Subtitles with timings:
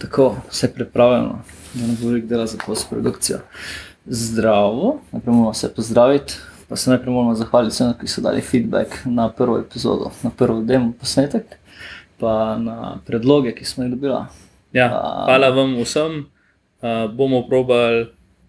[0.00, 1.38] Tako, vse pripravljeno,
[1.74, 3.38] da ne bo veliko dela za postprodukcijo.
[4.06, 6.34] Zdravo, najprej moramo se pozdraviti,
[6.68, 10.64] pa se najprej moramo zahvaliti vsem, ki so dali feedback na prvo epizodo, na prvi
[10.64, 11.44] demo posnetek,
[12.18, 14.24] pa na predloge, ki smo jih dobili.
[14.72, 14.88] Ja,
[15.26, 16.24] hvala vam vsem.
[16.80, 18.06] Uh, bomo probali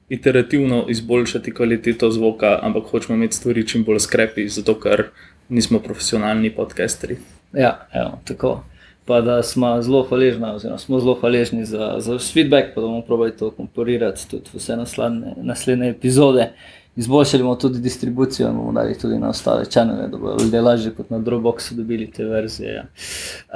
[0.09, 5.03] iterativno izboljšati kvaliteto zvoka, ampak hočemo imeti stvari čim bolj skrepi, zato ker
[5.49, 7.17] nismo profesionalni podcasteri.
[7.53, 8.63] Ja, evo, tako.
[9.05, 12.87] Pa da smo zelo hvaležni, oziroma smo zelo hvaležni za, za vse feedback, pa da
[12.87, 16.51] bomo probali to komponirati tudi vse naslednje, naslednje epizode.
[16.95, 20.91] Izboljšali bomo tudi distribucijo in bomo dali tudi na ostale čanele, da bodo ljudje lažje
[20.91, 22.73] kot na Dropboxu dobili te verzije.
[22.73, 22.85] Ja.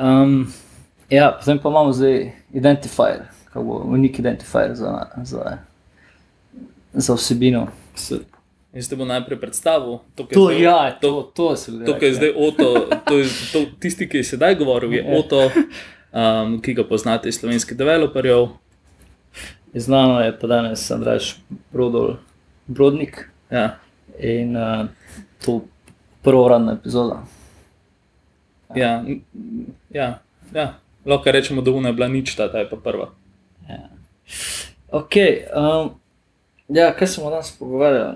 [0.04, 0.48] Um,
[1.10, 5.58] ja, potem pa imamo zdaj identifier, kako bo unik identifier za, za,
[6.94, 7.68] za vsebino.
[8.76, 10.02] Jaz te bom najprej predstavil.
[10.20, 12.68] To, to, zdaj, ja, to, to, to, to je zdaj Oto,
[13.08, 15.16] to je to, tisti, ki je sedaj govoril, je ja.
[15.16, 18.50] Oto, um, ki ga poznate iz slovenskih developerjev.
[19.74, 21.38] Znano je pa danes Andraš
[21.72, 22.18] Brodol,
[22.68, 23.30] Brodnik.
[23.48, 23.80] Ja.
[24.20, 24.92] In uh,
[25.46, 25.62] to
[26.20, 27.24] prvo uradno epizodo.
[28.76, 29.04] Ja,
[29.90, 30.20] ja,
[30.52, 30.68] ja.
[31.06, 33.14] lahko rečemo, da je bila nič, ta je pa prva.
[33.70, 33.88] Ja.
[34.92, 35.16] Ok.
[35.56, 35.96] Um,
[36.68, 38.16] Ja, kaj smo danes pogovarjali?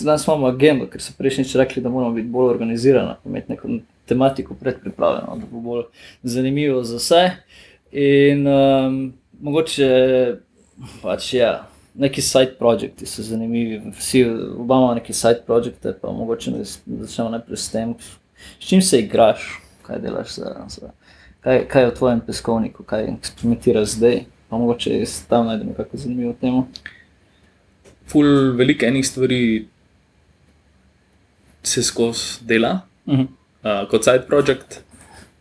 [0.00, 3.68] Danes imamo agendo, ker so prejšnjič rekli, da moramo biti bolj organizirani, imeti neko
[4.08, 5.82] tematiko predpripravljeno, da bo bolj
[6.22, 7.30] zanimivo za vse.
[7.92, 9.90] In um, mogoče
[11.02, 11.66] pač ja.
[11.94, 16.52] Neki side projekti so zanimivi, vsi imamo neki side projekte, pa mogoče
[16.86, 17.94] začnemo najprej s tem,
[18.60, 20.92] s čim se igraš, kaj delaš, za, za,
[21.40, 26.32] kaj, kaj je v tvojem peskovniku, kaj eksperimentiraš zdaj, pa mogoče tam najdemo kakšno zanimivo
[26.40, 26.68] temo
[28.10, 29.42] ful veliko enih stvari
[31.62, 33.26] se skozi dela, uh -huh.
[33.62, 34.80] uh, kot side project,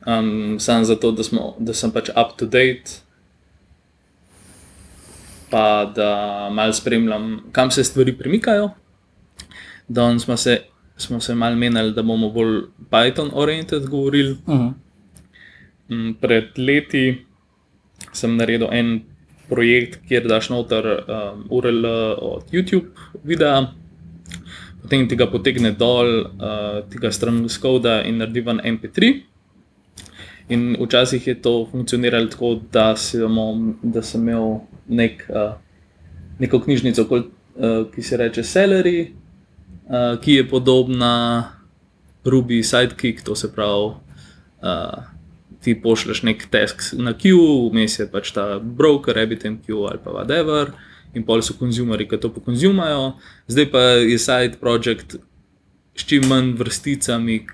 [0.06, 3.02] um, samo zato, da, smo, da sem pač up to date.
[5.50, 8.70] Pa da malo spremljam, kam se stvari premikajo.
[9.88, 10.62] Danes smo se,
[10.98, 12.62] smo se malo menili, da bomo bolj
[12.92, 14.38] Python-oriented govorili.
[14.46, 14.74] Uh -huh.
[16.22, 17.26] Pred leti
[18.14, 19.02] sem naredil en
[19.50, 21.86] projekt, kjer daš noter um, URL
[22.22, 22.90] od YouTube
[23.24, 23.72] videa,
[24.82, 29.12] potem ti ga potegne dol, uh, ti ga stran skoda in naredi ven MP3.
[30.50, 32.96] In včasih je to funkcioniralo tako, da,
[33.84, 35.54] da sem imel nek, uh,
[36.40, 39.12] neko knjižnico, kol, uh, ki se reče Celery,
[39.86, 41.14] uh, ki je podobna
[42.26, 43.94] Ruby Sidekick, to se pravi.
[44.60, 45.19] Uh,
[45.64, 47.36] ti pošleš nek task na Q,
[47.72, 50.74] vmes je pač ta broker, RabbitMQ ali pa whatever,
[51.14, 53.18] in pol so konzumeri, ki to pokonzumajo.
[53.48, 55.18] Zdaj pa je side project
[55.96, 57.46] s čim manj vrsticami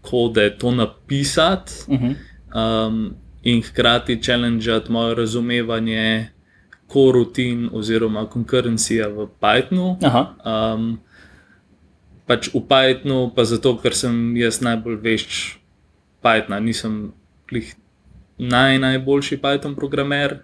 [0.00, 2.14] kode to napisati uh -huh.
[2.54, 6.28] um, in hkrati challenge moje razumevanje
[6.86, 9.96] korutin oziroma konkurencija v Pythonu.
[10.44, 11.00] Um,
[12.26, 15.56] pač v Pythonu, pa zato, ker sem jaz najbolj vešč
[16.22, 17.12] Pythona, nisem
[17.50, 17.74] klih
[18.38, 20.38] naj, najboljši Python programer,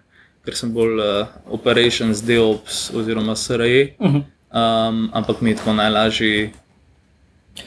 [0.46, 4.22] ker sem bolj uh, operations, DevOps oziroma SRE, uh -huh.
[4.22, 6.50] um, ampak mi je tako najlažji.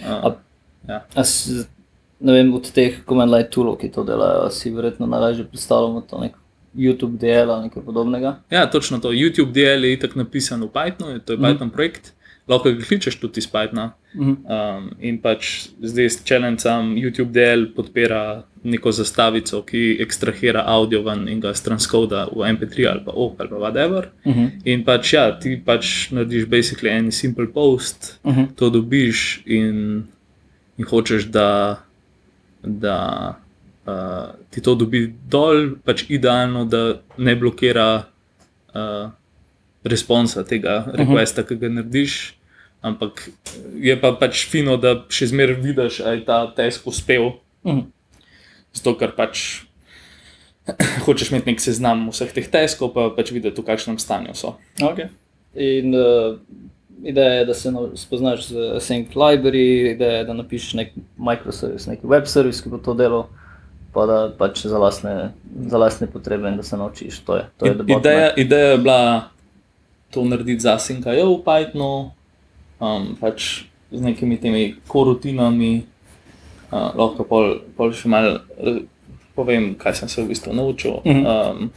[0.02, 0.34] Uh,
[0.88, 1.06] ja.
[2.20, 6.20] Ne vem, od teh command line toolov, ki to delajo, si verjetno najlažje predstavljamo to
[6.20, 6.36] nek
[6.76, 8.40] YouTube DL ali nekaj podobnega.
[8.50, 9.12] Ja, točno to.
[9.12, 11.44] YouTube DL je tako napisan v Pythonu, to je mm.
[11.44, 12.14] Python projekt
[12.50, 13.92] lahko ga kličeš tudi iz Pythona.
[14.16, 14.30] Mhm.
[14.30, 21.28] Um, in pač zdaj s čelencem YouTube DL podpira neko zastavico, ki ekstrahira audio ven
[21.30, 24.10] in ga transkoda v MP3 ali pa OP ali pa whatever.
[24.26, 24.46] Uh mhm.
[24.46, 24.52] -huh.
[24.66, 28.42] In pač ja, ti pač narediš basically en simple post, uh mhm.
[28.42, 28.56] -huh.
[28.56, 30.04] to dobiš in,
[30.78, 31.80] in hočeš, da.
[32.64, 33.38] da
[33.90, 38.04] Uh, ti to dobi dol, pač idealno, da ne blokira
[38.76, 39.10] uh,
[39.84, 41.50] responsa tega requesta, uh -huh.
[41.50, 42.39] ki ga narediš.
[42.82, 43.30] Ampak
[43.76, 47.34] je pa pač fino, da še zmeraj vidiš, da je ta test uspel.
[47.68, 47.90] Mm.
[48.72, 49.66] Zato, ker pač
[51.06, 54.56] hočeš imeti nek seznam vseh teh testov, pa pač videti, v kakšnem stanju so.
[54.80, 55.12] Okay.
[55.60, 56.40] In uh,
[57.04, 61.90] ideja je, da se no, spoznaš z Async Library, ideja je, da napišeš nek microservice,
[61.90, 63.28] nek web service, ki bo to delal.
[63.90, 65.34] Pa da pač za lastne,
[65.68, 67.24] za lastne potrebe in da se naučiš.
[67.26, 69.02] To je, to je ideja, ideja je bila
[70.14, 72.14] to narediti za Async.io v Pythonu
[72.80, 75.84] um, pač z nekimi temi korutinami,
[76.72, 78.40] uh, lahko pol, pol še malo
[79.36, 81.00] povem, kaj sem se v bistvu naučil.
[81.06, 81.24] Mhm.
[81.24, 81.72] Um,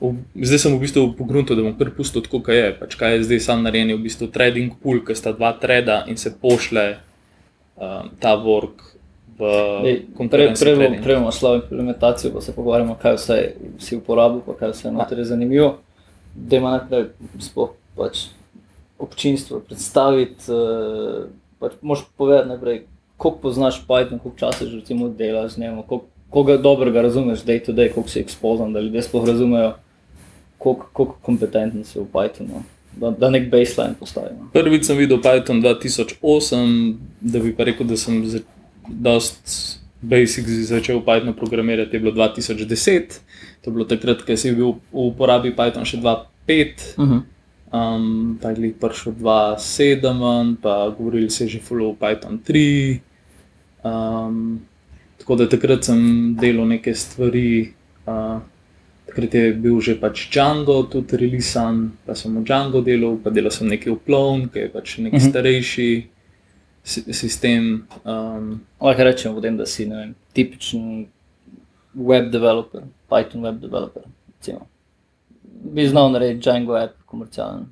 [0.00, 0.12] v,
[0.44, 2.72] zdaj sem v bistvu pogrunil, da bom kar pustil tako, kot je.
[2.76, 6.20] Pač kaj je zdaj sam narejen, v bistvu trading pool, ki sta dva treda in
[6.20, 7.00] se pošle
[7.76, 8.96] um, ta work
[10.16, 10.64] konkurenci.
[11.02, 13.38] Prej bomo šlo implementacijo, pa se pogovarjamo, kaj vse
[13.78, 15.76] si uporabil, pa kaj vse noter je zanimivo.
[16.34, 17.08] Da ima najprej
[17.40, 18.28] sploh pač
[18.98, 21.26] občinstvo predstaviti, uh,
[21.58, 22.82] pač moš povedati najprej,
[23.16, 27.64] koliko poznaš Python, koliko časa že recimo delaš z njim, koliko, koliko dobrega razumeš day
[27.64, 29.74] to day, koliko si ekspozan, da ljudje sploh razumejo,
[30.58, 32.62] koliko, koliko kompetenten si v Pythonu.
[32.96, 34.48] Da, da nek baseline postavimo.
[34.52, 38.22] Prvič sem videl Python 2008, da bi pa rekel, da sem
[38.88, 43.20] dost basic začel Python programirati, je bilo 2010,
[43.60, 46.96] to je bilo takrat, ko si bil v uporabi Python še 2.5.
[46.96, 47.20] Uh -huh.
[47.72, 53.00] Um, pa je jih prišel 2.7, pa govorili se že of Python 3.
[53.84, 54.60] Um,
[55.18, 57.72] tako da takrat sem delal neke stvari,
[58.06, 58.40] uh,
[59.06, 63.50] takrat je bil že pač Django, tudi releasan, pa sem v Django delal, pa delal
[63.50, 65.30] sem neki uplon, ki je pač neki uh -huh.
[65.30, 66.06] starejši
[67.10, 67.86] sistem.
[68.04, 71.06] Um, Lahko rečemo, potem, da si vem, tipičen
[71.94, 74.02] web developer, Python web developer.
[74.38, 74.68] Recimo.
[75.64, 77.66] Bi znal narediti Django app komercialen.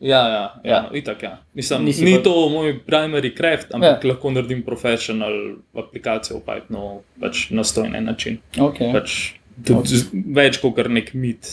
[0.00, 0.70] Ja, ja, ja.
[0.70, 0.90] ja.
[0.92, 1.38] Itak, ja.
[1.54, 2.22] Mislim, ni pa...
[2.22, 4.08] to moj primary craft, ampak ja.
[4.08, 5.32] lahko naredim profesional
[5.76, 8.38] aplikacijo v Pythonu pač na stojen način.
[8.58, 8.92] Okay.
[8.92, 10.24] Pač tudi okay.
[10.34, 11.48] več kot nek mit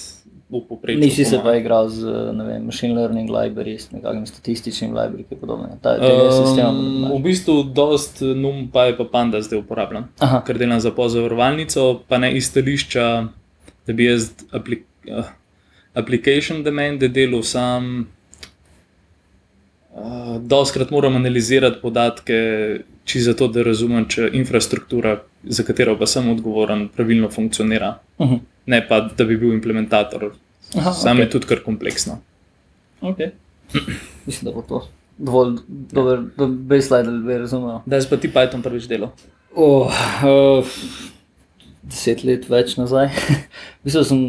[0.97, 2.03] Nisi se pa igral z
[2.35, 5.69] vem, machine learning libraries, nekakšnim statističnim libraries, ki je podobno.
[5.81, 10.41] Ta, um, v bistvu, dost num pa panda zdaj uporabljen, Aha.
[10.43, 13.05] ker delam za pozavarovalnico, pa ne iz stališča,
[13.87, 15.29] da bi jaz aplik uh,
[15.93, 18.07] application domain delal sam.
[19.91, 22.37] Uh, Doskrat moram analizirati podatke,
[23.05, 27.97] či zato, da razumem, če infrastruktura, za katero pa sem odgovoren, pravilno funkcionira.
[28.17, 30.31] Uh -huh ne pa da bi bil implementator.
[30.71, 31.19] Sam okay.
[31.19, 32.19] je tudi kar kompleksno.
[33.01, 33.31] Okay.
[34.25, 34.87] Mislim, da bo to
[35.17, 37.79] dovolj dober, bi slide, da bi razumel.
[37.85, 39.11] Da je pa ti Python prvič delo.
[39.55, 39.91] Oh,
[40.23, 40.65] uh,
[41.83, 43.09] deset let več nazaj.
[43.85, 44.21] Mislim, sem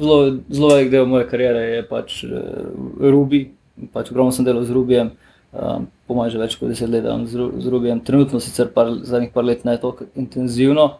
[0.00, 0.18] zelo,
[0.50, 2.66] zelo velik del moje kariere je pač uh,
[3.02, 3.46] Ruby.
[3.92, 5.12] Pač ogromno sem delal z Rubyjem,
[5.52, 8.02] um, po mojem že več kot deset let delam z, z Rubyjem.
[8.06, 10.96] Trenutno sicer par, zadnjih par let ne tako intenzivno.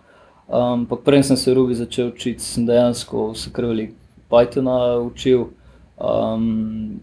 [0.46, 3.90] Ampak um, prej sem se Rubi začel učiti, sem dejansko se krvali
[4.30, 5.48] Pythona učil.
[5.96, 7.00] Um,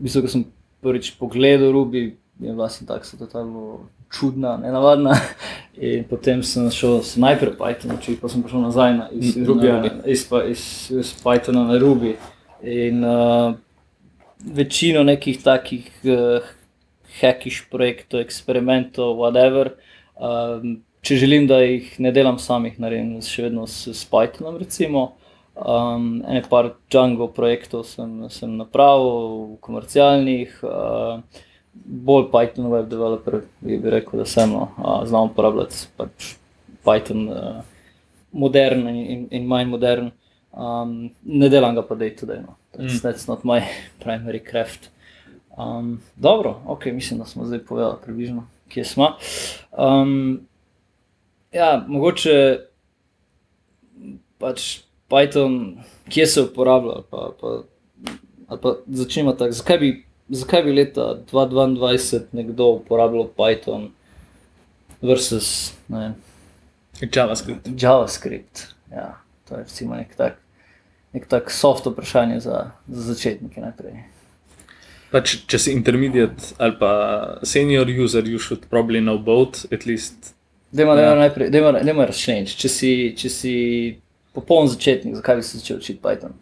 [0.00, 0.44] Mislim, da sem
[0.80, 3.80] prvič pogledal Rubi, je vlastno tako se totalno
[4.10, 5.14] čudna, nenavadna.
[5.80, 9.90] In potem sem šel najprej Python učiti, pa sem prišel nazaj na, iz, Ruby, na,
[10.04, 12.16] iz, iz, iz Pythona na Rubi.
[12.62, 13.54] In uh,
[14.44, 16.44] večino nekih takih uh,
[17.20, 19.72] hackish projektov, eksperimentov, whatever.
[20.20, 24.60] Um, če želim, da jih ne delam sam, jih naredim še vedno s, s Pythonom.
[24.60, 25.14] Recimo.
[25.60, 31.20] Um, ene par Django projektov sem, sem napravil, komercialnih, uh,
[31.74, 36.34] bolj Python web developer, bi, bi rekel, da sem no, uh, znal uporabljati pač
[36.84, 37.60] Python, uh,
[38.32, 40.10] modern in, in, manj modern.
[40.50, 42.56] Um, ne delam ga pa day to day, no.
[42.74, 43.02] that's, mm.
[43.02, 43.62] that's not my
[44.02, 44.90] primary craft.
[45.58, 49.12] Um, dobro, ok, mislim, da smo zdaj povedali približno, kje smo.
[49.78, 50.40] Um,
[51.52, 52.60] Ja, mogoče
[54.38, 54.80] pač
[55.10, 57.02] Python, kje se uporablja.
[57.10, 59.52] Pa, pa, pa začnemo tako.
[59.58, 59.90] Zakaj bi,
[60.30, 63.90] zakaj bi leta 2022 nekdo uporabljal Python
[65.02, 66.14] versus ne,
[67.14, 67.68] JavaScript?
[67.76, 68.66] JavaScript.
[68.92, 70.38] Ja, to je recimo nek tak,
[71.12, 74.02] nek tak soft vprašanje za, za začetnike najprej.
[75.10, 76.92] Pač, če si intermediate ali pa
[77.42, 80.34] senior user, you should probably know both, at least
[80.72, 81.14] Dajmo ja.
[81.14, 82.54] najprej, dajmo razčleniti.
[82.54, 83.54] Če si, če si
[84.36, 86.36] popoln začetnik, zakaj bi se začel učiti Python?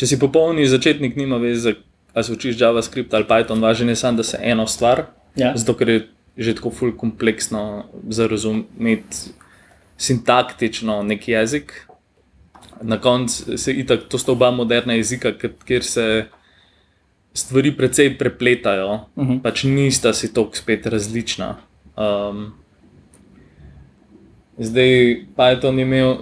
[0.00, 1.74] Če si popolni začetnik, nima veze,
[2.14, 5.04] ali se učiš JavaScript ali Python, važno je samo, da se eno stvar.
[5.36, 5.52] Ja.
[5.56, 9.16] Zato, ker je že tako ful kompleksno za razumeti
[9.96, 11.88] sintaktično neki jezik.
[12.82, 15.32] Na koncu se itak, to sta oba moderna jezika,
[15.64, 16.24] kjer se
[17.34, 19.32] stvari precej prepletajo, uh mhm.
[19.32, 19.42] -huh.
[19.42, 21.56] pač nista si tako spet različna.
[21.96, 22.52] Um,
[24.58, 26.16] Zdaj, Python je imel,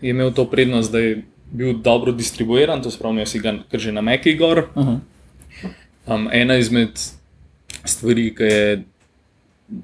[0.00, 1.22] je imel to prednost, da je
[1.52, 4.58] bil dobro distribuiran, to spravijo si ga kar že na Meki gor.
[4.74, 4.98] Uh -huh.
[6.06, 7.00] Um, ena izmed
[7.84, 8.82] stvari, ki je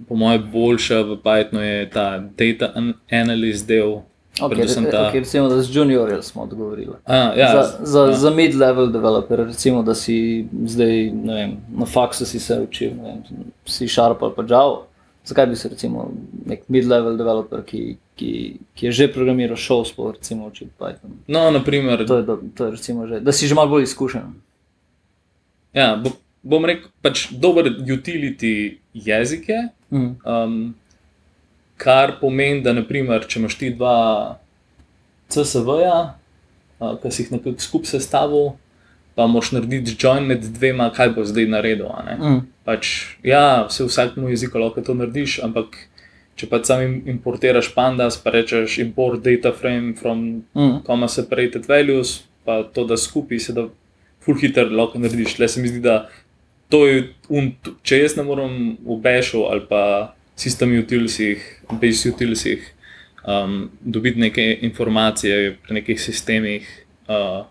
[0.08, 2.72] po mojem boljša v Pythonu, je ta data
[3.10, 4.00] analyst del.
[4.40, 5.08] Okay, ta...
[5.08, 6.92] okay, recimo, da z juniorjem smo odgovorili.
[7.04, 8.12] A, ja, za za, ja.
[8.12, 13.22] za mid-level developer, recimo, da si zdaj vem, na faksu si se učil, vem,
[13.66, 14.86] si Sharp ali pa Java.
[15.24, 16.10] Zakaj bi se recimo
[16.46, 18.30] nek mid-level developer, ki, ki,
[18.74, 21.18] ki je že programiral, šel sploh recimo učiti Python?
[21.26, 22.06] No, naprimer.
[22.06, 24.30] To je, do, to je recimo že, da si že malo bolj izkušen.
[25.74, 26.10] Ja, bo,
[26.42, 28.54] bom rekel, pač dober utility
[28.94, 30.16] jezik je, Mm.
[30.24, 30.74] Um,
[31.76, 34.38] kar pomeni, da naprimer, če imaš ti dva
[35.28, 36.14] CSV-ja,
[36.78, 38.52] uh, ki si jih nekako skupaj sestavil,
[39.14, 41.90] pa moš narediti join med dvema, kaj bo zdaj naredil.
[42.12, 42.40] Mm.
[42.62, 45.74] Pač, ja, vse vsakmu jeziku lahko to narediš, ampak
[46.36, 50.84] če pa sam im- importiraš pandas, pa rečeš import data frame from Mm.
[50.84, 53.66] comma separated values, pa to, da skupaj se da
[54.24, 55.38] full hitter lahko narediš.
[55.38, 56.08] Le se mi zdi, da
[56.70, 59.82] to je, un, če jaz ne morem v Bashu ali pa
[60.38, 61.42] system utilsih,
[61.80, 62.66] base utilsih,
[63.26, 66.68] um, dobiti neke informacije pri nekih sistemih,
[67.08, 67.42] uh,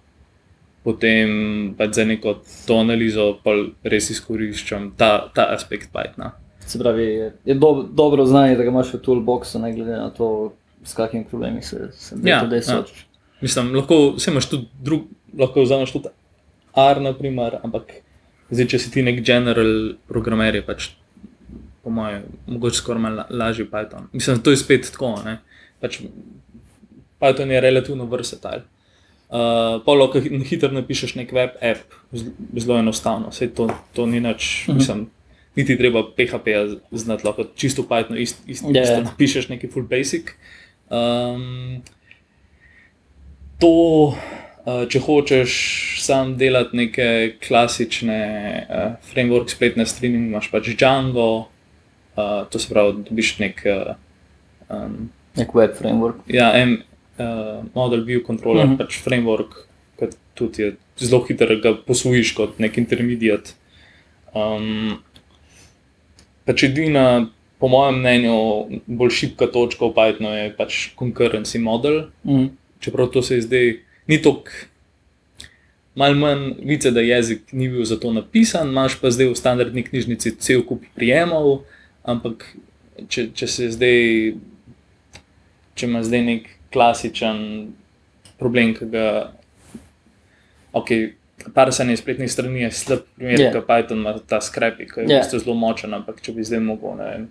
[0.83, 6.33] potem pač za neko to analizo pa res izkoriščam ta, ta aspekt Pythona.
[6.65, 10.09] Se pravi, je, je do, dobro znanje, da ga imaš v toolboxu, ne glede na
[10.13, 10.53] to,
[10.85, 12.61] s kakimi problemi se, se Ja, day-to-day ja.
[12.61, 13.05] soočaš.
[13.41, 15.07] Mislim, lahko vse imaš tudi drug,
[15.37, 16.13] lahko vzameš tudi
[16.75, 17.91] R, naprimer, ampak
[18.49, 19.71] zdaj, če si ti nek general
[20.05, 20.89] programer, je pač
[21.79, 24.07] po mojem, mogoče skoraj malo la- lažji Python.
[24.11, 25.15] Mislim, to je spet tako.
[25.23, 25.39] Ne?
[25.79, 26.01] Pač
[27.19, 28.63] Python je relativno versatile.
[29.29, 29.37] Uh,
[29.79, 31.93] pa lahko hi- hitro napišeš nek web app,
[32.55, 34.75] zelo enostavno, vse to, to ni nič, Mhm.
[34.75, 35.03] mislim,
[35.55, 39.03] niti treba PHP-ja znati, lahko čisto Python ist, ist, Ja, isto ja.
[39.03, 40.33] napišeš neki full basic.
[40.89, 41.83] Um,
[43.59, 43.67] to,
[44.07, 44.15] uh,
[44.65, 45.53] če hočeš
[46.01, 47.05] sam delati neke
[47.39, 48.19] klasične
[48.69, 48.75] uh,
[49.13, 51.47] framework spletne streaming, imaš pač Django,
[52.15, 53.95] uh, to se pravi, dobiš nek uh,
[54.69, 56.15] um, Nek web framework.
[56.27, 56.77] ja, en
[57.17, 58.75] uh, model view controller, uh Mhm.
[58.75, 58.85] -huh.
[58.85, 59.55] pač framework,
[59.99, 63.51] ki tudi je zelo hiter, ga posvojiš kot nek intermediate.
[64.35, 64.99] Um,
[66.45, 67.27] pač edina,
[67.59, 68.35] po mojem mnenju,
[68.87, 72.49] bolj šibka točka v Pythonu je pač concurrency model, Mm.
[72.79, 73.75] čeprav to se je zdaj
[74.09, 74.51] ni tako.
[75.99, 79.83] Mal manj vice, da jezik ni bil za to napisan, imaš pa zdaj v standardni
[79.83, 81.63] knjižnici cel kup prijemov,
[82.07, 82.45] ampak
[83.11, 83.99] če, če se zdaj,
[85.75, 87.41] če ima zdaj nek klasičen
[88.39, 89.05] problem, ki ga,
[90.77, 90.93] ok,
[91.55, 93.49] parsanje spletnih strani je slab primer, Ja.
[93.49, 93.53] yeah.
[93.57, 95.19] ker Python ima ta skrepi, ki je Ja.
[95.19, 97.25] v bistvu zelo močen, ampak če bi zdaj mogel, ne vem,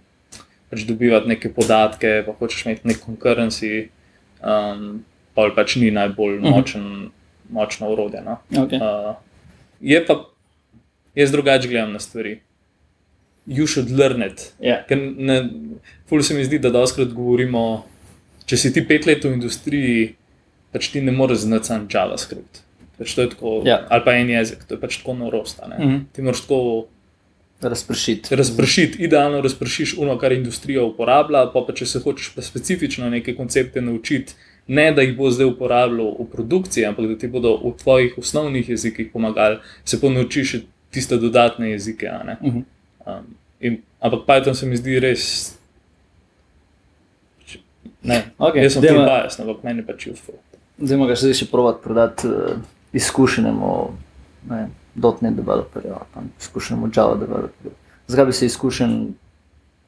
[0.70, 3.88] pač dobivati neke podatke, pa hočeš imeti nek concurrency,
[4.42, 5.04] um,
[5.38, 6.50] pa pač ni najbolj Mhm.
[6.50, 6.84] močen,
[7.50, 8.20] močno urodje.
[8.20, 8.38] No?
[8.50, 8.76] Okay.
[8.76, 9.14] Uh,
[9.80, 10.18] je pa,
[11.14, 12.40] jaz drugače gledam na stvari.
[13.48, 14.42] You should learn it.
[14.60, 14.82] Ja.
[14.84, 15.38] Ker ne,
[16.04, 17.84] ful se mi zdi, da doskrat govorimo,
[18.44, 20.14] če si ti pet let v industriji,
[20.70, 22.60] pač ti ne moreš znati sam JavaScript.
[22.98, 23.86] Pač to je tako, Ja.
[23.88, 25.60] Ali pa en jezik, to je pač tako norost.
[25.66, 25.76] ne.
[25.78, 25.96] Mhm.
[26.12, 26.86] Ti moraš tako
[27.60, 28.36] Razpršiti.
[28.36, 33.34] razpršiti, idealno razpršiš ono, kar industrija uporablja, pa, pa če se hočeš pa specifično neke
[33.34, 34.34] koncepte naučiti,
[34.68, 38.68] ne da jih bo zdaj uporabljal v produkciji, ampak da ti bodo v tvojih osnovnih
[38.68, 40.60] jezikih pomagali, se pa naučiš še
[40.90, 42.10] tiste dodatne jezike.
[42.24, 42.36] ne.
[42.42, 42.64] Mhm.
[43.06, 43.24] Um,
[43.60, 45.54] in, ampak Python se mi zdi res.
[48.02, 50.36] Ne, Okej, jaz sem full bias, ampak meni je pač useful.
[50.78, 52.60] Zdaj moraš zdaj še provat prodati uh,
[52.92, 53.72] izkušenemu
[54.50, 57.72] ne, developerju ali pa izkušenemu Java developerju.
[58.06, 58.92] Zakaj bi se izkušen,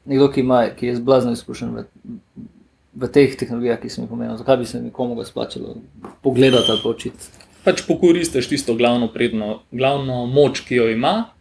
[0.05, 1.85] nekdo, ki, ima, ki je zblazno izkušen v,
[2.93, 5.77] v teh tehnologijah, ki sem jih omenil, zakaj bi se nekomu ga splačalo
[6.23, 7.29] pogledati ali pa učiti?
[7.63, 11.31] Pač pokoristiš tisto glavno, predno, glavno moč, ki jo ima.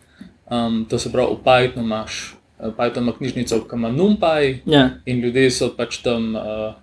[0.50, 4.90] Um, to se pravi, v Pythonu imaš, eh, Python ima knjižnico, ki ima NumPy, Ja,
[5.06, 6.74] in ljudje so pač tam uh,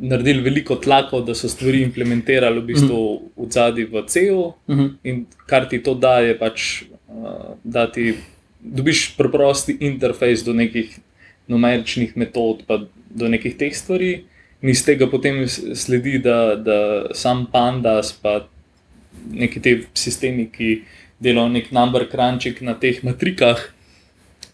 [0.00, 3.00] naredili veliko tlakov, da so stvari implementirali v bistvu
[3.36, 4.54] v zadnji v CEO.
[4.66, 4.90] uh -huh.
[5.04, 8.16] In kar ti to da, je pač, uh, da ti
[8.60, 10.98] dobiš preprosti interfejs do nekih
[11.48, 12.80] numeričnih metod, pa
[13.16, 14.24] do nekih teh stvari.
[14.62, 16.78] In iz tega potem sledi, da, da
[17.16, 18.46] sam pandas, pa
[19.32, 20.70] neki ti sistemi, ki
[21.22, 23.60] delajo nek number crunching na teh matrikah,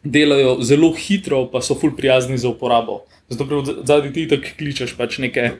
[0.02, 3.02] delajo zelo hitro, pa so ful prijazni za uporabo.
[3.30, 5.50] Zato, ker zadnji ti tako kličeš pač neke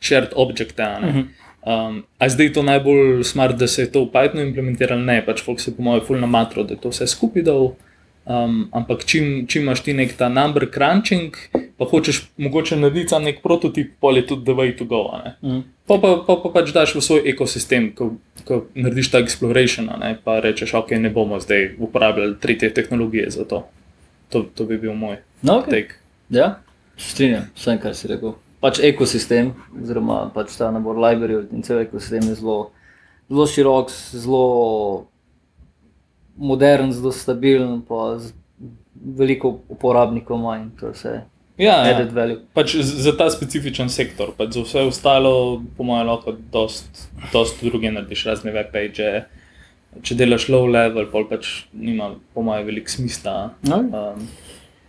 [0.00, 0.86] shared objekte.
[1.02, 1.10] ne.
[1.10, 1.28] Mhm.
[1.60, 5.02] Um, a zdaj je to najbolj smart, da se je to v Pythonu implementiralo?
[5.04, 7.74] Ne, pač folk se po mojem ful namatro, da je to vse skupaj dal.
[8.30, 11.34] Um, ampak čim, čim imaš ti nek ta number crunching,
[11.78, 15.00] pa hočeš mogoče narediti sam nek prototip, pol je tudi way to go.
[15.42, 15.60] Mhm.
[15.86, 18.12] Pa pa, pa, pa pač daš v svoj ekosistem, ko,
[18.46, 23.44] ko narediš ta exploration, ne, pa rečeš, ok, ne bomo zdaj uporabljali tretje tehnologije za
[23.44, 23.64] to.
[24.30, 25.70] To, to bi bil moj no, okay.
[25.70, 25.98] take.
[26.30, 26.60] Ja,
[26.96, 28.36] se strinjam, vsem, kar si rekel.
[28.62, 32.70] Pač ekosistem, oziroma pač ta nabor library in cel ekosistem je zelo,
[33.26, 34.44] zelo širok, zelo
[36.40, 38.32] modern, zelo stabilen, pa z
[39.00, 40.40] veliko uporabnikov
[40.80, 41.20] vse
[41.60, 42.06] Ja, ja.
[42.56, 46.88] Pač za ta specifičen sektor, pač za vse ostalo, po mojem, lahko dost,
[47.34, 49.10] dost druge narediš, razne webpage.
[50.00, 53.52] Če delaš low level, pač nima, po mojem, veliko smisla.
[53.68, 53.82] No.
[53.92, 54.24] Um,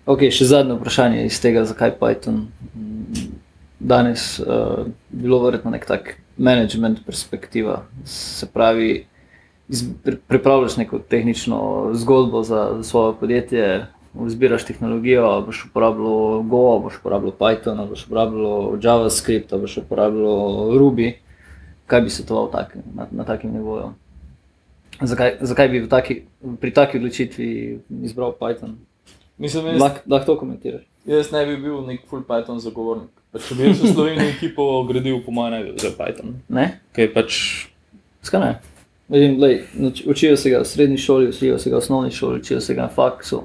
[0.10, 2.48] Ok, še zadnje vprašanje iz tega, zakaj Python.
[3.78, 9.06] Danes uh, bilo verjetno nek tak management perspektiva, se pravi,
[10.28, 13.88] pripravljaš neko tehnično zgodbo za, za svoje podjetje,
[14.28, 21.14] izbiraš tehnologijo, boš uporabljal Go, boš uporabljal Python, boš uporabljal JavaScript, boš uporabljal Ruby.
[21.88, 23.94] Kaj bi se to tak, na, na takem nivoju?
[25.02, 26.22] Zakaj, zakaj bi taki,
[26.62, 28.76] pri taki odločitvi izbral Python?
[29.38, 30.82] Mislim, jaz, Lahko lah to komentiraš.
[31.06, 33.10] jaz ne bi bil nek full Python zagovornik.
[33.32, 36.36] Pa če bi jaz v Sloveniji ekipo gradil, po mojem, ne bi vzel Python.
[36.50, 36.80] Ne?
[36.92, 37.40] Kaj pač
[38.22, 38.52] Skaj ne?
[39.12, 42.40] Vidim, lej, uč- učijo se ga v srednji šoli, učijo se ga v osnovni šoli,
[42.40, 43.42] učijo se ga na faksu.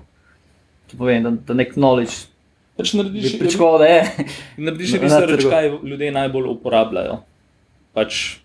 [0.87, 2.29] To povem, da, da nek knowledge
[2.77, 4.03] pač narediš, pričakoval, da je.
[4.59, 5.51] narediš na- na research, trgu.
[5.51, 7.19] kaj ljudje najbolj uporabljajo.
[7.93, 8.37] Pač,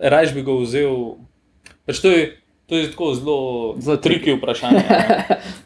[0.00, 0.94] Rajš bi ga vzel.
[1.84, 2.22] Pač to, je,
[2.66, 3.38] to je tako Zelo
[3.78, 4.80] zelo triki vprašanje.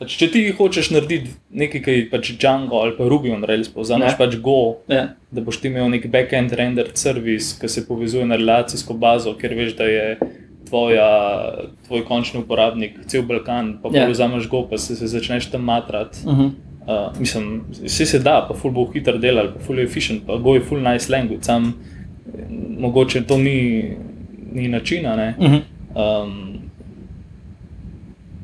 [0.00, 0.06] ne.
[0.06, 3.68] Pač, če ti hočeš narediti nekaj, kar je pač Django ali pa Ruby on Rails,
[3.98, 4.16] Ne.
[4.18, 5.08] pač Go, Ja.
[5.30, 9.54] da boš ti imel nek backend rendered service, ki se povezuje na relacijsko bazo, ker
[9.54, 10.18] veš, da je
[10.68, 14.06] tvoja, tvoj končni uporabnik cel Balkan, pa Ja.
[14.06, 14.10] yeah.
[14.10, 16.18] vzameš Go, pa se, se začneš tam matrati.
[16.26, 16.50] Uh -huh.
[16.80, 20.36] Uh, mislim, vse se da, pa ful bo hiter delal, pa ful je efficient, pa
[20.36, 21.74] Go je ful nice language, sam
[22.26, 22.44] eh,
[22.78, 23.96] mogoče to ni,
[24.52, 25.16] ni načina.
[25.16, 25.34] Ne?
[25.38, 25.60] Uh -huh.
[26.24, 26.49] Um,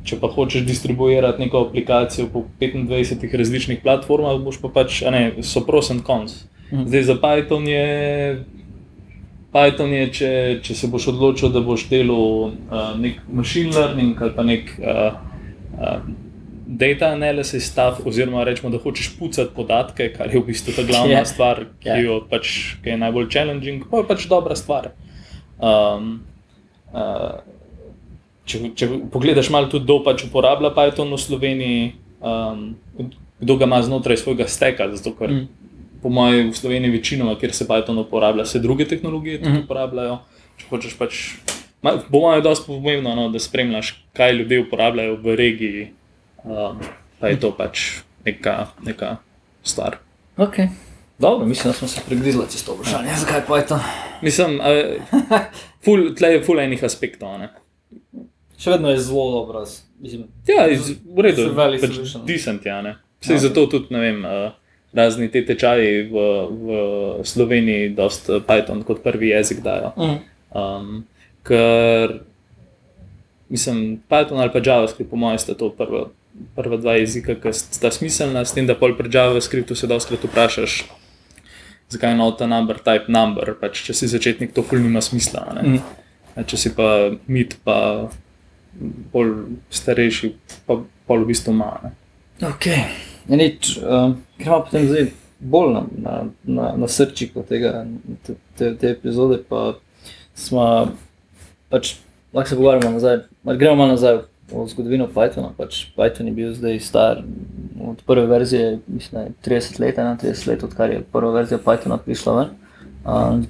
[0.06, 5.64] če pa hočeš distribuirati neko aplikacijo po 25 različnih platformah, boš pa pač, ne, so
[5.66, 6.44] pros and cons.
[6.72, 6.86] Mhm.
[6.90, 8.44] Zdaj za Python je.
[9.54, 10.30] Python je, če,
[10.62, 15.16] če se boš odločil, da boš delal uh, nek machine learning ali pa nek uh,
[15.78, 16.00] uh,
[16.66, 21.12] data analysis stuff, oziroma rečemo, da hočeš pucati podatke, kar je v bistvu ta glavna
[21.16, 21.22] Ja.
[21.22, 21.30] yeah.
[21.30, 21.94] stvar, ki, Ja.
[21.94, 22.04] yeah.
[22.04, 24.90] jo pač, ki je najbolj challenging, pa je pač dobra stvar.
[25.56, 26.26] Um,
[26.92, 27.38] uh,
[28.46, 31.82] če, če pogledaš malo tudi, kdo pač uporablja Python v Sloveniji,
[32.20, 32.66] um,
[33.42, 35.48] kdo ga ima znotraj svojega steka, zato ker Mm.
[36.02, 39.64] po mojem v Sloveniji večinoma, kjer se Python uporablja, se druge tehnologije tudi mm.
[39.64, 40.18] uporabljajo.
[40.56, 41.37] Če hočeš pač,
[41.82, 45.87] po mojem je dosti pomembno, no, da spremljaš, kaj ljudje uporabljajo v regiji,
[46.44, 46.80] um,
[47.20, 49.16] pa je to pač neka, neka
[49.66, 49.98] stvar.
[50.37, 50.68] Ok.
[51.18, 53.16] Dobro, mislim, da smo se pregrizli čez to vprašanje.
[53.16, 53.80] Zakaj Python?
[54.22, 55.40] Mislim, uh,
[55.85, 57.38] ful, tle je ful enih aspektov.
[57.40, 57.48] Ne?
[58.59, 59.64] Še vedno je zelo dobro.
[60.01, 62.97] Mislim, Ja, iz, v redu, pač decent, ja, ne.
[63.21, 63.42] Vse okay.
[63.49, 64.53] zato tudi, ne vem, uh,
[64.97, 66.69] razni te tečaji v, v
[67.25, 69.92] Sloveniji, dost uh, Python kot prvi jezik dajo.
[69.97, 70.19] -huh.
[70.57, 71.05] Um,
[71.42, 72.21] ker,
[73.49, 76.09] mislim, Python ali pa JavaScript, po mojem, sta to prva,
[76.57, 80.85] prva dva jezika, ki sta smiselna, s tem, da pol pri JavaScriptu se dostkrat vprašaš,
[81.88, 85.47] zakaj je not a number type number, pač če si začetnik, to ful nima smisla.
[86.37, 88.09] A Če si pa mit, pa
[89.12, 89.32] bolj
[89.70, 90.32] starejši,
[90.66, 91.70] pa pol v bistvu ima.
[91.82, 91.92] ne.
[92.48, 92.66] Ok.
[93.28, 95.10] Ja, nič, um, gremo potem zdaj
[95.40, 97.84] bolj na, na, na, na srčiko tega,
[98.26, 99.74] te, te, te epizode, pa
[100.36, 100.92] smo
[101.72, 101.96] pač,
[102.34, 105.50] lahko se pogovarjamo nazaj, gremo malo nazaj v zgodovino Pythona.
[105.56, 107.22] Pač Python je bil zdaj star
[107.82, 111.98] od prve verzije, mislim, da je 30 let, 31 let, odkar je prva verzija Pythona
[111.98, 112.54] prišla ven.
[113.06, 113.46] Um,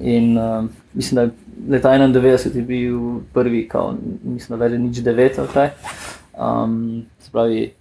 [0.00, 1.30] in um, mislim, da je
[1.68, 3.94] leta 91 je bil prvi, kao,
[4.24, 5.70] mislim, da veže nič 9 ali kaj.
[6.32, 7.72] Um, pravi,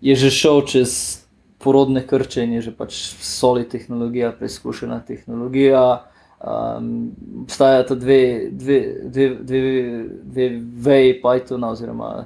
[0.00, 1.20] je že šel čez
[1.58, 6.06] porodne krče in je že pač soli tehnologija, preizkušena tehnologija.
[6.40, 10.46] Um, obstajata dve, dve, dve, dve, dve
[10.88, 12.24] veji Pythona, oziroma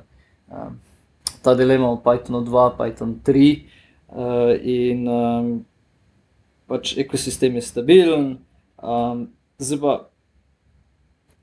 [0.48, 0.78] um,
[1.42, 3.62] ta dilema v Pythonu 2, Python 3.
[4.14, 5.64] Uh, in um,
[6.70, 8.38] pač ekosistem je stabilen,
[8.78, 9.26] um,
[9.58, 9.94] zdaj pa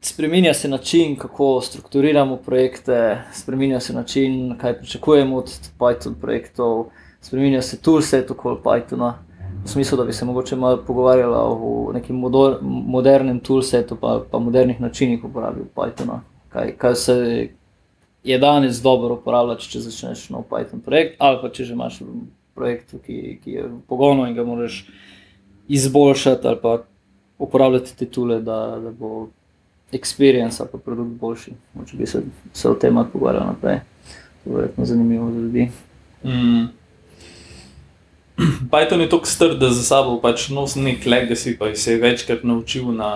[0.03, 6.85] Spreminja se način, kako strukturiramo projekte, spreminja se način, kaj pričakujemo od Python projektov,
[7.21, 9.13] spreminja se toolset okoli Pythona.
[9.63, 14.39] V smislu, da bi se mogoče malo pogovarjala o nekem modor, modernem toolsetu, pa, pa
[14.39, 16.19] modernih načinih uporabe Pythona.
[16.49, 17.49] Kaj, kaj se
[18.23, 21.99] je danes dobro uporabljati, če začneš nov Python projekt, ali pa če že imaš
[22.55, 24.81] projekt, ki, ki je v pogonu in ga moraš
[25.67, 26.79] izboljšati, ali pa
[27.37, 29.27] uporabljati te tule, da, da bo
[29.91, 31.54] experience ali pa produkt boljši.
[31.89, 32.21] Če bi se,
[32.54, 33.82] se o tem malo pogovarjali naprej,
[34.43, 35.71] to je verjetno zanimivo za ljudi.
[36.23, 36.69] Mm.
[38.71, 42.43] Python je tako strd, da za sabo pač nosi nek legacy, pa se je večkrat
[42.43, 43.12] naučil na,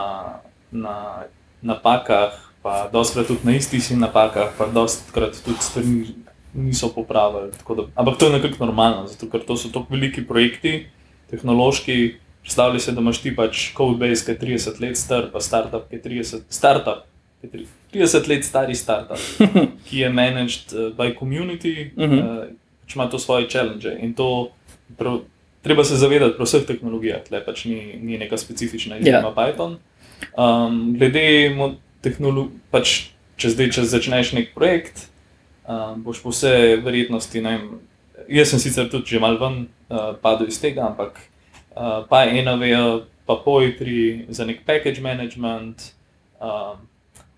[0.72, 1.26] na
[1.62, 6.14] napakah, pa doskrat tudi na istih si napakah, pa doskrat tudi stvari
[6.54, 7.52] niso popravili.
[7.52, 10.86] Da, ampak to je nekako normalno, zato ker to so tako veliki projekti,
[11.30, 12.25] tehnološki.
[12.46, 15.98] Predstavljaj si, da imaš ti pač codebase, ki je 30 let star, pa startup, ki
[15.98, 17.08] je 30, startup,
[17.42, 19.18] ki 30 let stari startup,
[19.88, 22.04] ki je managed uh, by community, uh.
[22.04, 22.20] -huh.
[22.20, 22.44] uh,
[22.84, 23.90] pač ima to svoje challenge.
[24.00, 24.52] In to
[24.98, 25.20] prav,
[25.62, 29.34] treba se zavedati pri vseh tehnologijah, tle pač ni, ni neka specifična izjema Ja.
[29.34, 29.36] yeah.
[29.36, 29.78] Python.
[30.38, 31.56] Um, glede
[32.02, 35.10] tehnologije, pač, če zdaj če začneš nek projekt,
[35.68, 37.42] um, boš po vse verjetnosti.
[37.42, 37.80] vem,
[38.30, 41.20] Jaz sem sicer tudi že malo ven uh, padel iz tega, ampak
[41.76, 42.62] uh, pa NAV,
[43.26, 45.82] pa Poetry za nek package management,
[46.42, 46.78] um,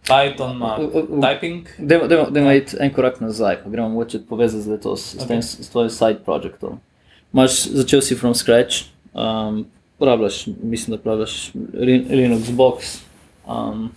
[0.03, 0.77] Python ima
[1.21, 1.67] typing.
[1.79, 5.69] Dajmo- iti en korak nazaj, pa gremo mogoče povezati zdaj to s, s, tem, s
[5.69, 6.79] tvojim side projektom.
[7.31, 13.01] Maš, začel si from scratch, um, uporabljaš, mislim, da uporabljaš Lin- Linux box.
[13.47, 13.89] Um,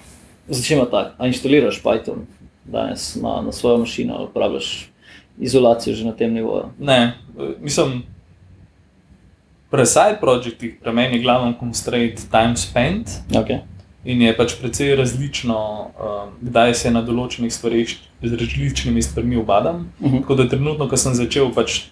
[0.48, 2.26] Začnimo tako, a instaliraš Python
[2.64, 4.90] danes na, na svojo mašino, uporabljaš
[5.38, 6.64] izolacijo že na tem nivoju.
[6.78, 7.12] Ne,
[7.60, 8.02] mislim,
[9.70, 13.08] pri side projektih, pri meni je glavno constraint time spent.
[13.30, 13.60] Okay.
[14.04, 17.90] In je pač precej različno, um, kdaj se na določenih stvareh
[18.22, 19.92] z različnimi stvarmi ubadam.
[20.00, 20.20] Uh -huh.
[20.20, 21.82] Tako da trenutno, ko sem začel, pač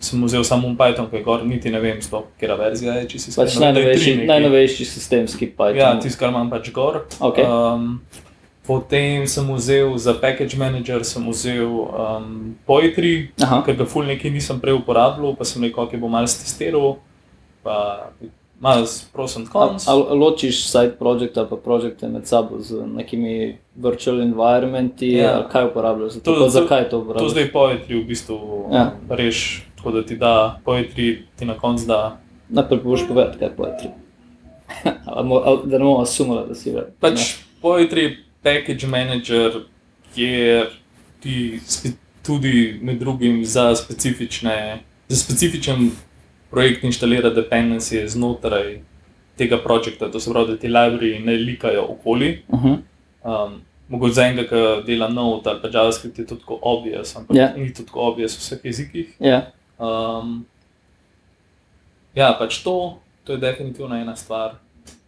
[0.00, 3.18] sem vzel samo Python, ki je gor, niti ne vem, sploh, katera verzija je, če
[3.18, 5.76] si Pač je tri najnovejši, najnovejši sistemski Python.
[5.76, 7.04] Ja, tisto, kar imam pač gor.
[7.20, 7.44] Okej.
[7.44, 8.00] Um,
[8.66, 13.62] potem sem vzel za package manager, sem vzel um, Poetry, Aha.
[13.66, 16.98] ker ga ful nekaj nisem prej uporabljal, pa sem rekel, da bom malo testiral,
[17.62, 18.08] pa
[18.60, 19.88] malo s pros and cons.
[19.88, 23.34] Ali ločiš side project ali pa projekte med sabo z nekimi
[23.76, 25.48] virtual environmenti, Ja.
[25.48, 26.24] kaj uporabljaš za to?
[26.24, 27.30] To- To, to- zakaj to To uporabljaš?
[27.30, 28.92] zdaj poetry v bistvu Ja.
[29.08, 29.44] reš,
[29.76, 32.18] tako da ti da poetry, ti na koncu da.
[32.48, 33.90] Najprej boš povedati, kaj je
[35.06, 35.28] ali,
[35.64, 36.84] da ne bomo sumili, da si več.
[37.00, 37.20] Pač
[37.62, 39.52] poetry package manager,
[40.14, 40.66] kjer
[41.20, 41.60] ti
[42.22, 45.90] tudi med drugim za specifične, za specifičen
[46.50, 48.80] projekt inštalira dependencije znotraj
[49.36, 52.42] tega projekta, to se pravi, da ti library ne likajo okoli.
[52.48, 52.76] Uh -huh.
[53.24, 57.36] Um, mogoče za enega, ki dela Node ali pa JavaScript, je to tako obvious, ampak
[57.36, 57.48] Ja.
[57.48, 57.58] yeah.
[57.58, 59.16] ni to tako obvious v vseh jezikih.
[59.20, 60.46] Ja, Um,
[62.14, 64.58] ja, pač to, to je definitivno ena stvar.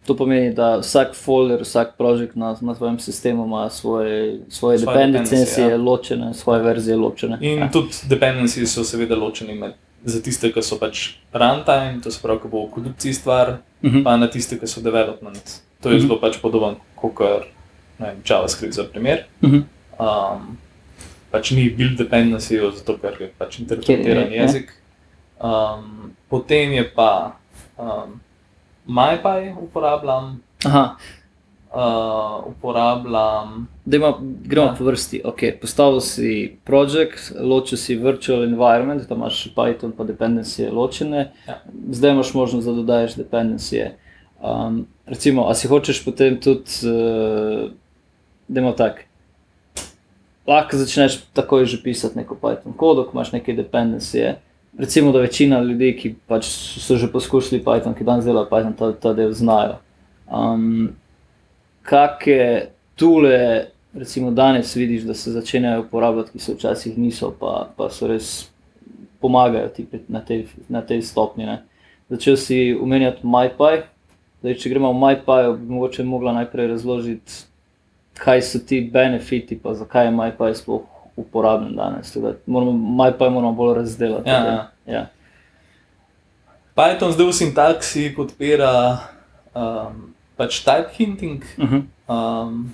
[0.05, 4.97] to pomeni, da vsak folder, vsak projekt na, na svojem sistemu ima svoje, svoje Svoje
[4.97, 5.77] dependencije, ja.
[5.77, 7.37] ločene, svoje verzije ločene.
[7.41, 7.65] In ja.
[7.65, 7.71] ja.
[7.71, 9.73] tudi dependencije so seveda ločeni med,
[10.05, 13.91] za tiste, ki so pač runtime, to se pravi, ki bo v produkciji stvar, Uh
[13.91, 14.03] -huh.
[14.03, 15.61] pa na tiste, ki so development.
[15.81, 16.07] To je Mhm.
[16.07, 17.19] zelo pač podoben kot
[17.99, 19.25] vem, JavaScript za primer.
[19.41, 19.63] Uh -huh.
[19.99, 20.57] Um,
[21.31, 24.41] pač ni build dependency, zato ker je pač interpretiran Ker je, ja.
[24.43, 24.71] jezik.
[25.43, 27.35] Um, potem je pa
[27.77, 28.21] um,
[28.87, 30.95] MyPy uporabljam, Aha,
[31.73, 34.75] uh, uporabljam Dajmo, gremo Ja.
[34.77, 35.21] po vrsti.
[35.25, 41.31] Okay, postavil si projekt, ločil si virtual environment, da imaš Python pa dependencije ločene.
[41.47, 41.61] Ja.
[41.91, 43.97] Zdaj imaš možnost, da dodajes dependencije.
[44.41, 47.71] Um, recimo, a si hočeš potem tudi, uh,
[48.47, 49.05] da imamo tak.
[50.47, 54.39] Lahko začneš takoj že pisati neko Python kodo, ko imaš neke dependencije.
[54.77, 56.45] Recimo, da večina ljudi, ki pač
[56.79, 59.77] so že poskušali Python, ki danes delajo Python, ta, ta del znajo.
[60.31, 60.95] Um,
[61.83, 67.89] kakšne tule, recimo danes vidiš, da se začenjajo uporabljati, ki se včasih niso, pa, pa
[67.89, 68.49] so res
[69.21, 71.45] pomagajo ti na tej, na tej stopnji.
[71.45, 71.61] Ne.
[72.09, 73.83] Začel si umenjati MyPy,
[74.41, 77.45] zdaj če gremo v MyPy, bi mogoče mogla najprej razložiti,
[78.21, 82.13] kaj so ti benefiti, pa zakaj je MyPy sploh uporaben danes.
[82.13, 84.29] Tako da Moramo, MyPy moramo bolj razdelati.
[84.29, 84.71] Ja, ja.
[84.85, 85.07] Ja.
[86.75, 88.97] Python zdaj v sintaksi podpira
[89.53, 91.81] um, pač type hinting, Uh -huh.
[92.09, 92.73] um,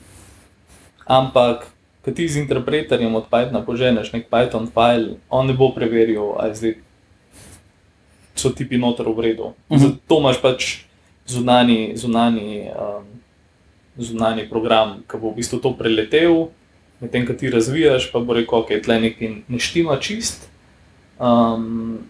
[1.03, 1.67] ampak
[2.07, 6.55] ko ti z interpreterjem od Pythona poženeš nek Python file, on ne bo preveril, ali
[6.55, 6.73] zdaj
[8.35, 9.51] so tipi noter v redu.
[9.67, 9.79] Mhm.
[9.79, 10.87] Zato imaš pač
[11.27, 13.03] zunani, zunani, um,
[13.99, 16.47] zunani program, ki bo v bistvu to preletel,
[17.03, 20.47] medtem ko ti razvijaš, pa bo rekel, ok, tle nekaj ne štima čist.
[21.19, 22.07] Um,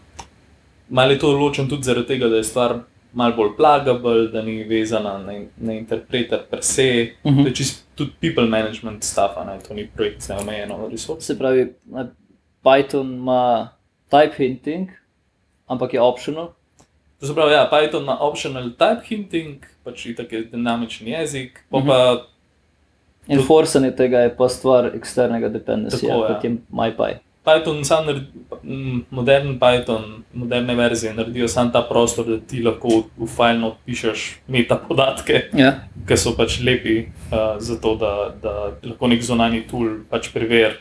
[0.90, 2.88] Malo je to ločen tudi zaradi tega, da je stvar
[3.18, 6.88] malo bolj plagable, da ni vezana na, na interpreter per se.
[7.26, 7.42] Mhm.
[7.42, 9.58] To je čist tudi people management stuff, a ne?
[9.60, 11.22] to ni projekt z neomejeno resursom.
[11.22, 11.68] Se pravi,
[12.64, 13.70] Python ima
[14.10, 14.90] type hinting,
[15.68, 16.54] ampak je optional.
[17.20, 21.80] To se pravi, ja, Python ima optional type hinting, pač itak je dinamičen jezik, pa
[21.80, 21.88] Mhm.
[21.88, 22.00] pa
[23.28, 26.28] Enforcing tega je pa stvar eksternega dependencija, ja.
[26.28, 27.18] kot je MyPy.
[27.48, 28.28] Python sam naredi,
[28.64, 30.04] m, modern Python,
[30.36, 35.72] moderne verzije naredijo sam ta prostor, da ti lahko v, file odpišeš meta podatke, Ja.
[36.08, 38.12] ki so pač lepi uh, za to, da,
[38.44, 40.76] da lahko nek zunanji tool pač preveri.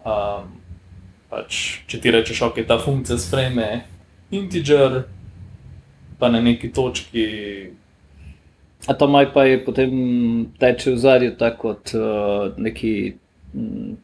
[0.00, 0.48] Um,
[1.30, 3.68] pač, če ti rečeš, ok, ta funkcija sprejme
[4.32, 5.02] integer,
[6.18, 7.26] pa na neki točki
[8.88, 9.90] A ta maj pa je potem
[10.56, 12.92] teče v zadju tako kot uh, neki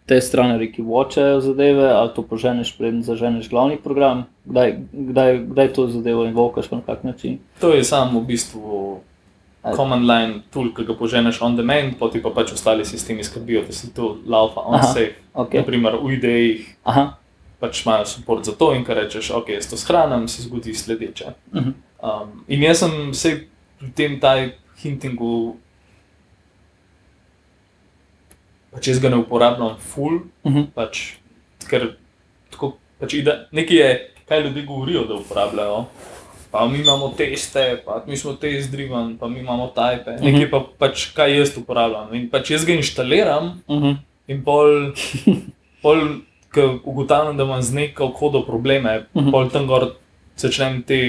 [0.07, 5.73] te strani, ki vočajo zadeve, ali to poženeš, preden zaženeš glavni program, kdaj, kdaj, kdaj
[5.73, 7.39] to zadevo invokaš na kak način.
[7.61, 9.01] To je samo v bistvu
[9.77, 13.73] command line tool, ki ga poženeš on demand, poti pa pač ostali sistemi skrbijo, da
[13.73, 15.15] si to laufa on Aha, safe.
[15.35, 15.61] okej.
[15.61, 17.07] Naprimer v idejih Aha,
[17.61, 21.35] pač imajo podporo za to in kar rečeš, ok, jaz to shranim, se zgodi sledeče.
[21.55, 21.75] Mhm.
[22.03, 23.47] Um, in jaz sem se
[23.79, 24.51] pri tem taj
[24.83, 25.57] hintingu,
[28.77, 31.17] pač jaz ga ne uporabljam full, mhm, pač,
[31.65, 31.95] ker
[32.51, 33.89] tako, pač ide, nekaj je,
[34.25, 35.87] kaj ljudje govorijo, da uporabljajo.
[36.51, 40.15] Pa mi imamo teste, pa mi smo test driven, pa mi imamo tajpe.
[40.21, 42.15] Nekaj pa pač, kaj jaz uporabljam.
[42.15, 44.93] In pač jaz ga inštaliram mhm, in pol,
[45.83, 46.01] pol
[46.49, 49.31] ko ugotavljam, da imam z neko kodo probleme, Mhm.
[49.31, 49.91] pol tam gor
[50.37, 51.01] začnem te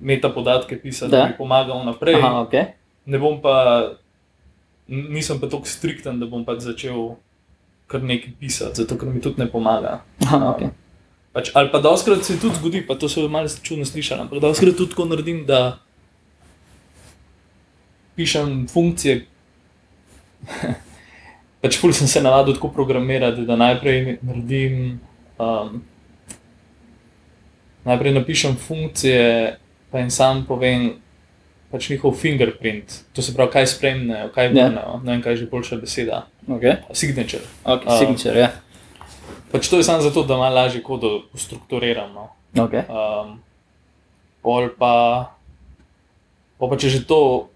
[0.00, 1.24] metapodatke pisati, da Da.
[1.26, 2.14] bi pomagal naprej.
[2.14, 2.64] Aha, okay.
[3.06, 3.94] Ne bom pa,
[4.88, 7.16] nisem pa tako strikten, da bom pač začel
[7.86, 10.00] kar nekaj pisati, zato ker mi tudi ne pomaga.
[10.24, 10.72] Aha, okay.
[11.34, 14.40] Pač, ali pa doskrat se tudi zgodi, pa to se bo malo čudno slišati, ampak
[14.40, 15.78] doskrat tudi tako naredim, da
[18.16, 19.26] pišem funkcije.
[21.64, 25.00] pač ful sem se navadil tako programirati, da najprej naredim,
[25.40, 25.80] um,
[27.88, 29.56] najprej napišem funkcije,
[29.90, 30.92] pa jim sam povem
[31.74, 34.68] pač njihov fingerprint, to se pravi, kaj spremljajo, kaj Ja.
[34.68, 36.26] vrnejo, ne vem, kaj je že boljša beseda.
[36.46, 36.76] Okay.
[36.94, 37.42] Signature.
[37.64, 38.50] Okay, Um, signature, ja.
[39.50, 42.14] Pač to je samo zato, da malo lažje kodo strukturiram.
[42.14, 42.28] No.
[42.54, 42.86] Okay.
[42.86, 43.40] Um,
[44.42, 45.34] pol pa,
[46.58, 47.50] pol pa če že to,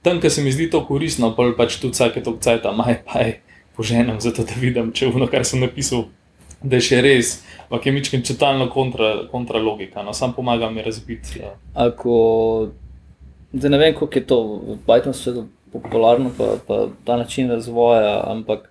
[0.00, 3.20] tam, ki se mi zdi to koristno, pol pač tudi vsake to cajt, maj pa
[3.20, 3.40] je
[3.76, 6.06] poženem, zato da vidim, če ono, kar sem napisal,
[6.64, 10.80] da je še res, ampak je mičken četalno kontra, kontra logika, no, sam pomaga mi
[10.80, 11.42] razbiti.
[11.42, 11.52] Ja.
[11.74, 12.70] Ako,
[13.54, 18.22] zdaj ne vem, koliko je to v Pythonu svetu popularno, pa, pa ta način razvoja,
[18.30, 18.70] ampak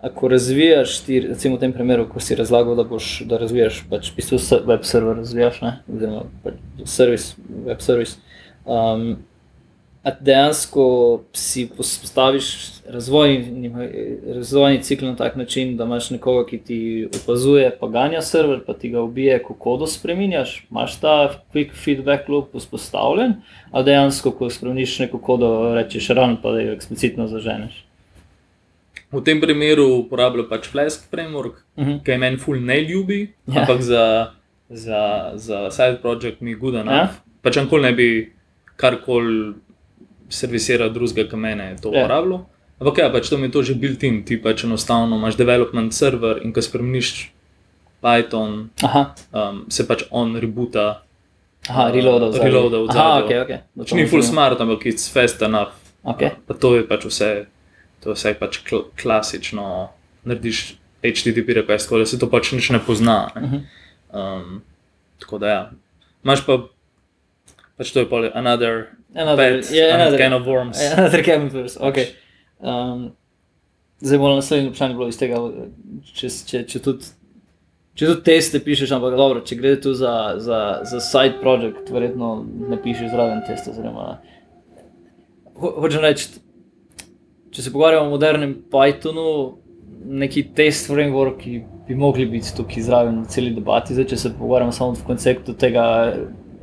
[0.00, 4.12] ako razvijaš, ti, recimo v tem primeru, ko si razlagal, da boš, da razvijaš, pač
[4.12, 7.32] v bistvu web server razvijaš, ne, oziroma pač servis,
[7.66, 8.14] web servis.
[8.64, 9.16] Um,
[10.20, 10.84] dejansko
[11.32, 12.46] si postaviš
[12.88, 13.70] razvojni,
[14.34, 16.78] razvojni cikl na tak način, da imaš nekoga, ki ti
[17.14, 21.14] opazuje, pa ganja server, pa ti ga ubije, ko kodo spremenjaš, imaš ta
[21.54, 23.34] quick feedback loop vzpostavljen,
[23.72, 27.84] a dejansko, ko spremeniš neko kodo, rečeš run, pa da jo eksplicitno zaženeš.
[29.12, 31.98] V tem primeru uporabljam pač Flask framework, Mhm.
[31.98, 33.60] ki je meni ful ne ljubi, Ja.
[33.60, 34.30] ampak za,
[34.70, 36.88] za, za side project mi je good enough.
[36.92, 37.08] Ja.
[37.42, 38.32] Pač ankoli ne bi
[38.76, 39.54] karkoli
[40.28, 42.04] servisiral drugega, ki mene to Ja.
[42.04, 42.44] uporabljal.
[42.80, 46.38] Ampak ja, pač to mi je to že built-in, ti pač enostavno imaš development server
[46.44, 47.30] in ko spremeniš
[48.00, 51.02] Python, Aha, um, se pač on rebuta.
[51.68, 52.32] aha reloadal.
[52.32, 52.46] zadnji.
[52.46, 53.24] Reloadal v Aha, zadju.
[53.26, 53.52] ok, ok.
[53.78, 55.74] Pač ni full smart, ampak it's fast enough.
[56.04, 57.46] Ok, Pa to je pač vse,
[58.00, 59.90] to je vse pač kl klasično.
[60.24, 63.32] Narediš HTTP request, tako da se to pač nič ne pozna.
[63.34, 63.42] Ne?
[63.42, 63.58] Mhm.
[64.14, 64.62] Um,
[65.18, 65.62] tako da ja.
[66.24, 66.62] Imaš pa,
[67.76, 70.80] pač to je pol another, Another- pet, yeah, another kind of worms.
[70.96, 71.98] Another chemicals, ok.
[72.60, 73.10] Um,
[74.00, 75.42] zdaj bo naslednje vprašanje bilo iz tega,
[76.14, 77.14] če, če, če tudi.
[77.98, 82.28] Če tudi teste pišeš, ampak dobro, če gre tu za, za, za side project, verjetno
[82.70, 83.72] ne pišeš zraven testa.
[83.72, 84.20] Oziroma,
[85.58, 86.28] ho, hočem reči,
[87.50, 89.26] če se pogovarjamo o modernem Pythonu,
[90.06, 91.56] neki test frameworki
[91.88, 93.96] bi mogli biti tukaj zraven v celi debati.
[93.98, 95.88] Zdaj, če se pogovarjamo samo v konceptu tega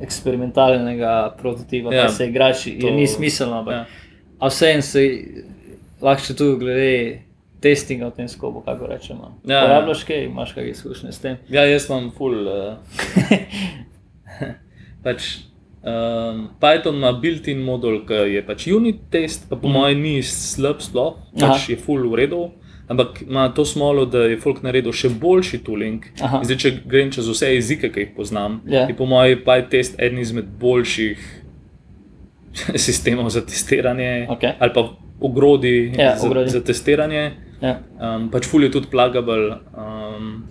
[0.00, 3.58] eksperimentalnega prototipa, Ja, ja, se igraš, je to- ni smiselno.
[3.58, 3.84] ampak Ja.
[4.38, 5.00] A vseeno se
[6.02, 7.22] lahko še tu glede
[7.60, 9.38] testinga v tem skopu, kako rečemo.
[9.44, 9.64] Ja, ja.
[9.64, 11.36] Uporabljaš kaj, imaš kakšne izkušnje s tem?
[11.48, 12.46] Ja, jaz imam full.
[12.46, 12.76] Uh,
[15.04, 15.38] pač,
[15.82, 19.72] um, Python ima built-in modul, ki je pač unit test, pa po mm.
[19.72, 21.52] mojem ni slab sploh, Aha.
[21.54, 22.42] pač je full v redu.
[22.88, 26.04] Ampak ima to smolo, da je folk naredil še boljši tooling.
[26.20, 26.40] Aha.
[26.44, 28.84] Zdaj, če grem čez vse jezike, ki jih poznam, Ja.
[28.86, 31.18] je po mojem PyTest eden izmed boljših
[32.76, 34.52] sistemov za testiranje, Okej.
[34.58, 34.84] ali pa
[35.20, 36.48] ogrodij Ja, za, ogrodij.
[36.50, 37.32] za testiranje.
[37.60, 37.78] Ja.
[37.96, 40.44] Um, pač ful je tudi plugable, um,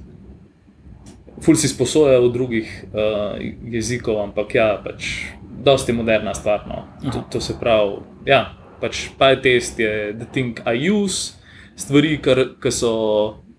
[1.39, 5.29] ful si sposoja od drugih uh, jezikov, ampak ja, pač
[5.63, 6.65] dosti moderna stvar.
[6.67, 6.83] No.
[7.05, 8.43] To, to se pravi, ja,
[8.81, 11.33] pač PyTest je the thing I use,
[11.75, 12.17] stvari,
[12.61, 12.91] ki so,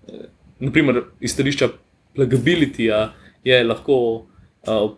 [0.07, 0.27] eh,
[0.59, 1.69] naprimer, iz stališča
[2.15, 3.01] plugabilityja,
[3.43, 3.97] je lahko
[4.67, 4.89] uh,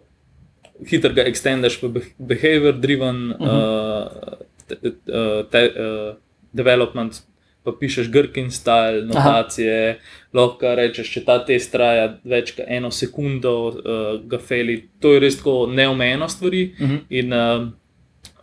[0.88, 6.14] hitro ga extendaš v beh- behavior driven uh, te, uh, te, uh,
[6.54, 7.22] development.
[7.64, 10.00] Pa pišeš Gherkin style, notacije, Aha.
[10.34, 14.78] lahko rečeš, če ta test traja več kot eno sekundo, uh, ga feli.
[15.04, 16.64] To je res tako neomejeno stvari.
[16.80, 17.02] Mhm.
[17.20, 17.68] In um,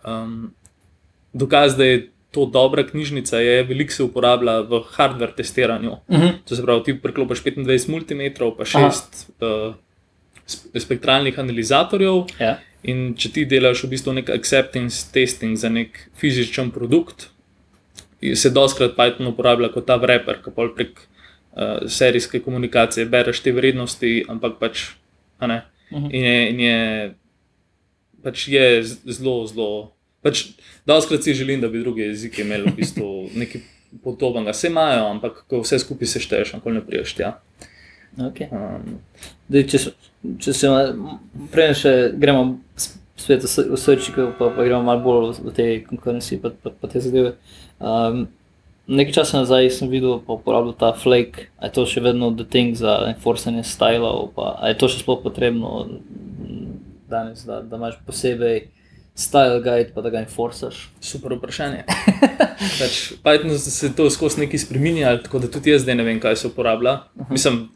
[0.04, 0.36] um,
[1.32, 2.04] dokaz, da je
[2.36, 5.96] to dobra knjižnica, je veliko se uporablja v hardware testiranju.
[6.08, 6.32] Uh -huh.
[6.44, 9.74] To se pravi, ti preklopiš 25 multimetrov, pa 6 uh,
[10.76, 12.24] spektralnih analizatorjev.
[12.40, 12.58] Ja.
[12.82, 17.30] In če ti delaš v bistvu nek acceptance testing za nek fizičen produkt,
[18.34, 23.52] se doskrat Python uporablja kot ta wrapper, ki pa prek uh, serijske komunikacije bereš te
[23.52, 24.84] vrednosti, ampak pač.
[25.40, 26.10] ne, Mhm.
[26.10, 26.78] In je, in je,
[28.22, 29.95] pač je zelo, zelo.
[30.26, 30.44] Pač,
[30.84, 33.06] Doskrat si želim, da bi druge jezike imeli v bistvu
[33.40, 33.62] nekaj
[34.02, 34.50] podobnega.
[34.50, 37.32] Vse imajo, ampak ko vse skupaj sešteješ, nikoli ne priješ tja.
[38.18, 38.46] Okay.
[38.50, 38.98] Um,
[39.48, 39.92] Dej, če, se-
[40.40, 40.70] če se
[41.52, 42.44] prej še gremo
[43.16, 46.50] svet v s- v srčiko, pa, pa gremo malo bolj v, v te konkurenci, pa,
[46.54, 47.34] pa, pa te zadeve.
[47.78, 48.24] Um,
[48.88, 52.46] nekaj časa nazaj sem videl, pa uporabljal ta flake, a je to še vedno the
[52.46, 55.74] thing za enforcanje stylov, pa a je to še sploh potrebno
[57.08, 58.64] danes, da, da imaš posebej
[59.16, 60.90] style guide, pa da ga enforcaš.
[61.00, 61.84] super vprašanje.
[62.80, 66.36] pač, Python se to skozi neki spremenja, tako da tudi jaz zdaj ne vem, kaj
[66.36, 66.98] se uporablja.
[67.30, 67.68] Mislim,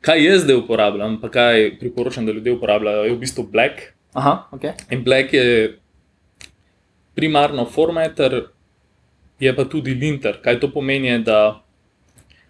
[0.00, 3.92] kaj jaz zdaj uporabljam, pa kaj priporočam, da ljudje uporabljajo, je v bistvu Black.
[4.16, 4.64] Aha, ok.
[4.90, 5.76] In Black je
[7.14, 8.46] primarno formater,
[9.40, 10.40] je pa tudi linter.
[10.42, 11.60] Kaj to pomeni, da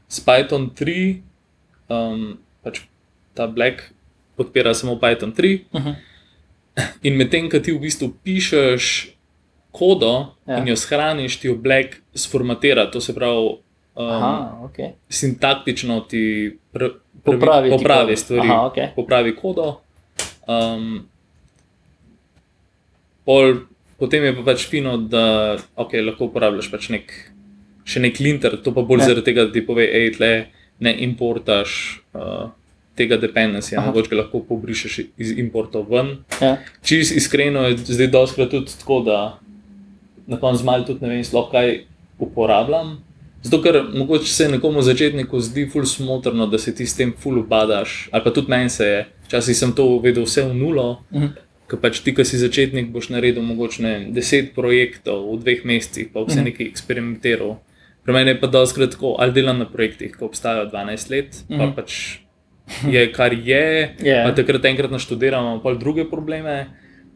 [0.09, 1.19] s Python 3,
[1.91, 2.85] um, pač
[3.35, 3.91] ta Black
[4.37, 6.12] podpira samo Python 3, Uh -huh.
[7.03, 9.13] In medtem, ko ti v bistvu pišeš
[9.73, 10.59] kodo Ja.
[10.59, 12.91] in jo shraniš, ti jo Black sformatira.
[12.91, 13.57] To se pravi,
[13.95, 14.77] um, Aha, ok.
[15.09, 18.17] sintaktično ti pr pravi, Popravi ti popravi kodo.
[18.17, 18.77] stvari, Aha, ok.
[18.97, 19.81] popravi kodo.
[20.49, 21.07] Um,
[23.25, 23.55] pol,
[23.99, 27.13] potem je pa pač fino, da okay, lahko uporabljaš pač nek,
[27.85, 29.13] še nek linter, to pa bolj ja.
[29.13, 30.33] zaradi tega, da ti pove, hej, tle
[30.83, 32.51] ne importaš uh,
[32.95, 33.87] tega dependencija, Aha.
[33.87, 36.17] mogoče ga lahko pobrišeš iz importov ven.
[36.41, 36.57] Ja.
[36.83, 39.39] Čist iskreno je zdaj doskrat tudi tako, da
[40.27, 41.81] na koncu malo tudi ne vem, sploh kaj
[42.19, 42.99] uporabljam.
[43.43, 47.39] Zato, ker mogoče se nekomu začetniku zdi ful smotrno, da se ti s tem ful
[47.39, 51.27] ubadaš, ali pa tudi meni se je, včasih sem to vedel vse v nulo, Mhm.
[51.67, 56.09] ker pač ti, ki si začetnik, boš naredil mogoče ne, deset projektov v dveh mesecih,
[56.13, 56.45] pa vse Mhm.
[56.45, 57.57] nekaj eksperimentiral.
[58.05, 61.55] Pri meni je pa doskrat tako, ali delam na projektih, ki obstajajo 12 let, pa
[61.57, 61.75] Mhm.
[61.75, 62.19] pač
[62.95, 66.67] je kar je, pa takrat enkrat naštudiram, imam pol druge probleme.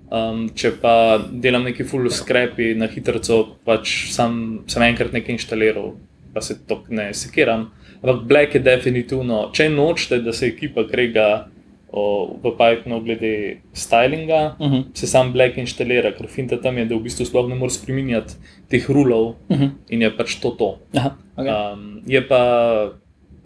[0.07, 3.19] Um, če pa delam neki full skrepi na hitro,
[3.67, 5.97] pač sam, sem enkrat nekaj inštaliral,
[6.35, 7.73] pa se to ne sekiram.
[8.03, 11.49] Ampak Black je definitivno, če nočete, da se ekipa krega
[11.91, 14.85] o, v Pythonu glede stylinga, Uh -huh.
[14.95, 18.35] se sam Black inštalira, ker finta tam je, da v bistvu sploh ne moreš spremenjati
[18.69, 19.71] teh rulov Uh -huh.
[19.89, 20.79] in je pač to to.
[20.95, 21.73] Aha, okay.
[21.73, 22.93] Um, je pa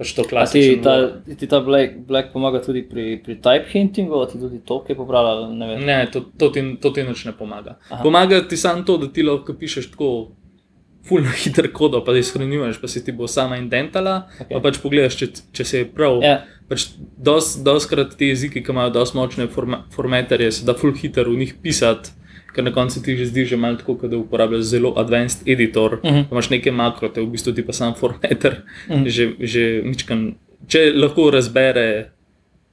[0.00, 0.82] pač to A ti klasično.
[0.82, 0.94] ta,
[1.36, 4.94] ti ta Black, Black pomaga tudi pri, pri type hintingu, a ti tudi to, ki
[4.94, 5.82] je popravljal, ne vem.
[5.84, 7.76] Ne, to, to, ti, to ti nič ne pomaga.
[7.90, 8.00] Aha.
[8.00, 10.32] Pomaga ti samo to, da ti lahko pišeš tako
[11.04, 14.22] fulno hiter kodo, pa da izhranjuješ, pa si ti bo sama indentala.
[14.24, 14.46] Ok.
[14.46, 14.54] Okay.
[14.56, 16.24] Pa pač pogledaš, če, če se je prav.
[16.24, 16.38] Ja.
[16.70, 21.28] Pač dos, doskrat ti jeziki, ki imajo dosti močne forma, formaterje, se da full hiter
[21.28, 22.16] v njih pisati.
[22.54, 25.94] Ker na koncu ti že zdi, že malo tako, da uporabljaš zelo advanced editor.
[25.94, 26.14] Uh Mhm.
[26.16, 26.24] -huh.
[26.30, 28.62] Imaš neke makrote, v bistvu ti pa sam formater.
[28.88, 29.04] Uh Mhm.
[29.04, 29.08] -huh.
[29.08, 30.34] že, že mičkan,
[30.66, 32.10] če lahko razbere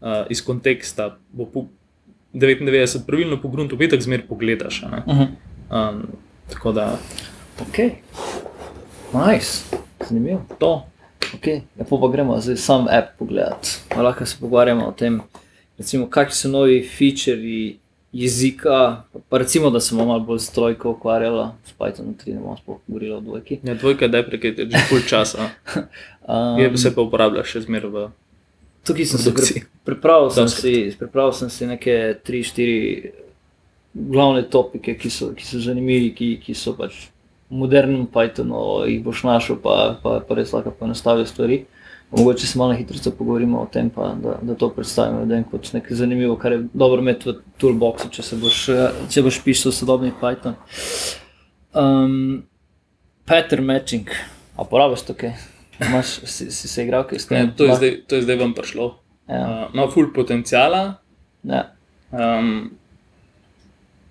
[0.01, 1.65] uh, iz konteksta, bo po
[2.33, 4.83] 99 pravilno pogrunto, petek zmer pogledaš.
[4.83, 5.27] Uh -huh.
[5.89, 6.07] Um,
[6.49, 6.97] tako da
[7.61, 7.77] Ok,
[9.27, 9.63] nice,
[10.01, 10.45] zanimivo.
[10.59, 10.85] to.
[11.35, 11.61] Okay.
[11.77, 13.69] Lepo pa gremo zdaj sam app pogledati.
[13.97, 15.21] Lahko se pogovarjamo o tem,
[15.77, 17.77] recimo, kakšni so novi featuri
[18.13, 19.03] jezika.
[19.29, 22.57] Pa recimo, da se bomo malo bolj s trojko ukvarjala, s Python 3 ne bomo
[22.57, 23.59] sploh govorili o dvojki.
[23.63, 25.49] Ja, dvojka je že pol časa,
[26.27, 28.09] Um, je, se pa uporablja še zmer v
[28.83, 29.61] Tukaj sem se produkciji.
[29.61, 31.93] pri, pripravil, sem si, pripravil sem si neke
[32.23, 33.11] tri, štiri
[33.95, 37.07] glavne topike, ki so, ki so zanimivi, ki, ki so pač
[37.47, 41.61] v modernem Pythonu, jih boš našel, pa, pa, pa res lahko poenostavijo stvari.
[42.11, 45.73] Mogoče se malo na hitro pogovorimo o tem, pa da, da to predstavimo ljudem kot
[45.73, 48.61] nekaj zanimivo, kar je dobro imeti v toolboxu, če, se boš,
[49.11, 50.55] če boš pisal sodobni Python.
[51.75, 52.45] Um,
[53.27, 54.07] pattern matching,
[54.55, 55.35] a porabiš to kaj?
[55.83, 57.49] Imaš, si, si se igral kaj s tem?
[57.49, 58.87] Ne, to, je zdaj, to je zdaj vam prišlo.
[59.27, 59.43] Ja.
[59.43, 60.83] Uh, ima full potencijala.
[61.43, 61.63] Ja.
[62.15, 62.71] Um,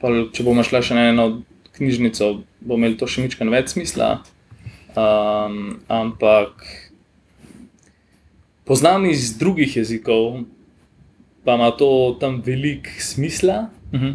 [0.05, 1.31] pol, če bomo šli še na eno
[1.79, 2.29] knjižnico,
[2.61, 4.19] bo imel to še nekaj več smisla.
[4.97, 6.63] Um, ampak
[8.67, 10.43] poznam iz drugih jezikov,
[11.45, 13.67] pa ima to tam velik smisla.
[13.93, 14.15] Uh -huh.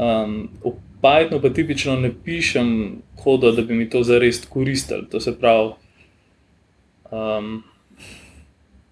[0.00, 0.72] Um, v
[1.02, 5.02] Pythonu pa tipično ne pišem kodo, da bi mi to zares koristilo.
[5.10, 5.72] To se pravi,
[7.10, 7.62] um,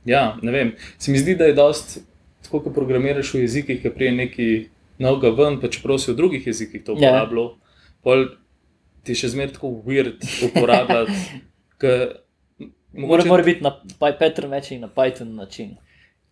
[0.04, 0.72] ja, ne vem.
[0.98, 1.98] Se mi zdi, da je dost,
[2.42, 6.46] tako kot programiraš v jezikih, ki prije neki novega ven, pa čeprav si v drugih
[6.46, 6.96] jezikih to Ja.
[6.98, 7.54] uporabljal.
[8.02, 8.26] Pol
[9.04, 11.12] ti še zmeraj tako weird uporabljati.
[12.94, 15.76] mogoče- mora biti na pattern matching na Python način.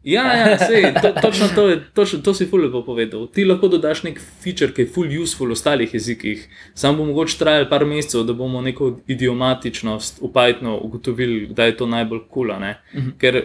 [0.05, 3.27] Ja, ja sej, to, točno to, je, točno, to si fully povedal.
[3.27, 6.45] Ti lahko dodaš nek feature, ki je full useful v ostalih jezikih.
[6.75, 11.77] Sam bo mogoče trajal par mesecev, da bomo neko idiomatičnost v Pythonu ugotovili, da je
[11.77, 12.49] to najbolj kul.
[12.49, 13.11] Cool, Mhm.
[13.19, 13.43] Ker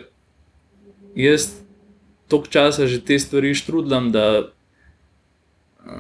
[1.15, 1.49] jaz
[2.27, 4.43] toliko časa že te stvari štrudlam, da
[5.79, 5.91] uh,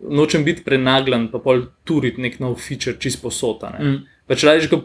[0.00, 3.72] nočem biti prenaglan, pa pol turiti nek nov feature čist posota.
[3.80, 4.04] Mm.
[4.26, 4.82] Pač radiš, ko,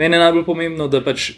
[0.00, 1.30] meni je najbolj pomembno, da pač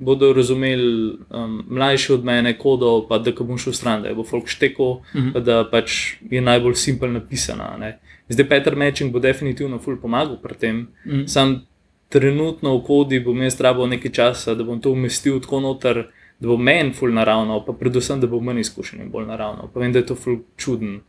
[0.00, 4.24] bodo razumeli um, mlajši od mene kodo, pa da ko bom šel stran, da bo
[4.26, 5.26] folk štekel, mm Mhm.
[5.28, 5.32] -hmm.
[5.32, 5.96] pa da pač
[6.30, 7.76] je najbolj simpel napisana.
[7.78, 7.98] Ne.
[8.28, 10.86] Zdaj, Peter Matching bo definitivno ful pomagal pri tem.
[11.06, 11.26] Mm.
[11.26, 11.66] Sam
[12.08, 16.04] trenutno v kodi bom jaz rabo nekaj časa, da bom to umestil tako noter.
[16.40, 19.66] Da bo meni ful naravno, pa predvsem, da bo manj izkušen in bolj naravno.
[19.74, 21.00] Pa vem, da je to ful čuden.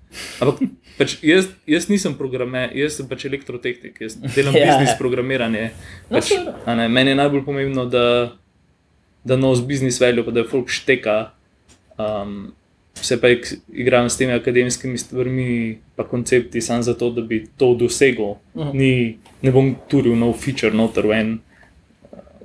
[0.44, 0.60] Ampak
[0.98, 4.74] pač jaz, jaz nisem programer, jaz sem pač elektrotehnik, jaz delam Ja.
[4.76, 5.70] biznis programiranje.
[6.10, 6.34] No, Pač,
[6.66, 8.04] a ne, meni je najbolj pomembno, da,
[9.24, 11.18] da nos biznis veljo, pa da je folk šteka.
[11.96, 12.52] Um,
[13.02, 13.32] se pa
[13.72, 18.36] igram s temi akademskimi stvarmi, pa koncepti, samo zato, da bi to dosegel.
[18.56, 18.78] Mhm.
[18.78, 21.38] Ni, ne bom turil nov feature noter v en,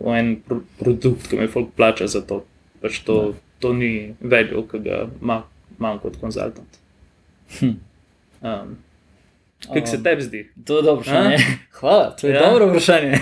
[0.01, 2.45] v en pro, produkt, ki me folk plača za to.
[2.87, 5.43] Pač to, to ni veljo, ki ga ima-
[5.75, 6.79] imam kot konzultant.
[7.59, 7.77] Hm.
[8.43, 8.77] Um,
[9.67, 10.41] Kaj se Um, tebi zdi?
[10.65, 11.37] To je dobro vprašanje.
[11.37, 11.55] A?
[11.79, 12.41] Hvala, to je Ja.
[12.41, 12.51] ja.
[12.51, 13.19] dobro vprašanje.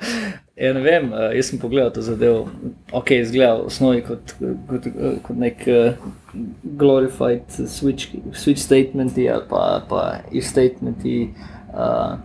[0.56, 2.48] ja, ne vem, eh, jaz sem pogledal to zadevo.
[2.92, 4.32] Ok, izgleda v osnovi kot,
[4.68, 4.92] kot, eh,
[5.22, 5.92] kot nek uh,
[6.64, 10.00] glorified switch, switch statementi ali pa, pa
[10.32, 11.28] if statementi.
[11.70, 12.16] Uh,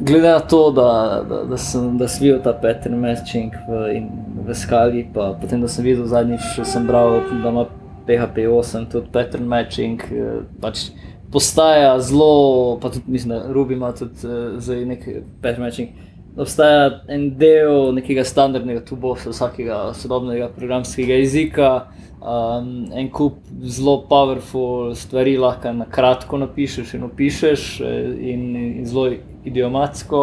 [0.00, 4.02] glede na to, da, da, da sem da videl ta pattern matching v,
[4.46, 7.66] v skali, pa potem da sem videl zadnjič, sem bral, da ima
[8.06, 10.02] PHP 8 tudi matching.
[10.12, 10.90] eh, Pač
[11.32, 15.08] postaja zelo, pa tudi mislim, da Ruby ima tudi uh, zdaj nek
[15.42, 15.88] pattern matching.
[16.36, 21.86] Obstaja en del nekega standardnega tubosa vsakega sodobnega programskega jezika,
[22.26, 28.86] um, en kup zelo powerful stvari lahko na kratko napišeš in opišeš, eh, in, in
[28.86, 29.10] zelo
[29.44, 30.22] idiomatsko,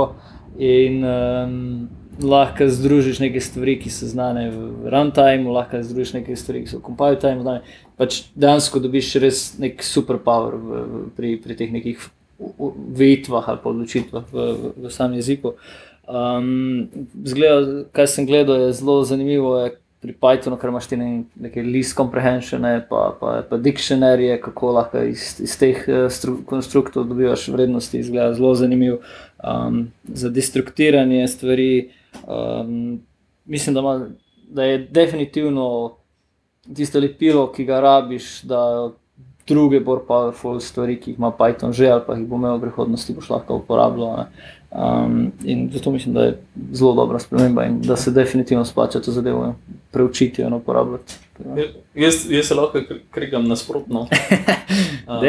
[0.60, 1.54] in um,
[2.22, 6.82] lahko združiš neke stvari, ki so znane v runtime, lahko združiš neke stvari, ki so
[6.82, 7.64] v compile time znane.
[7.98, 12.04] Pač dejansko dobiš res nek superpower v, v, pri, pri teh nekih
[13.00, 15.56] vejitvah ali pa odločitvah v, v, v samem jeziku.
[16.04, 16.90] Um,
[17.24, 19.56] zgleda, kaj sem gledal, je zelo zanimivo.
[19.64, 24.74] Je pri Pythonu, ker imaš ti ne- neke list comprehensione, pa, pa, pa dictionaryje, kako
[24.78, 29.00] lahko iz, iz teh eh, stru, konstruktov dobivaš vrednosti, izgleda zelo zanimivo.
[29.44, 31.90] Um, za destruktiranje stvari,
[32.28, 33.00] um,
[33.46, 33.96] mislim, da, ima,
[34.50, 35.96] da je definitivno
[36.76, 38.92] tisto lepilo, ki ga rabiš, da
[39.48, 42.68] druge bolj powerful stvari, ki jih ima Python že ali pa jih bo imel v
[42.68, 44.18] prihodnosti, boš lahko uporabljal.
[44.18, 44.28] ne.
[44.76, 46.38] Um, in zato mislim, da je
[46.72, 49.56] zelo dobra sprememba in da se definitivno splača to zadevo
[49.92, 51.14] preučiti in uporabljati.
[51.56, 51.66] Ja,
[51.96, 54.08] Jaz, jaz se lahko kr- kregam nasprotno.
[55.08, 55.20] Um,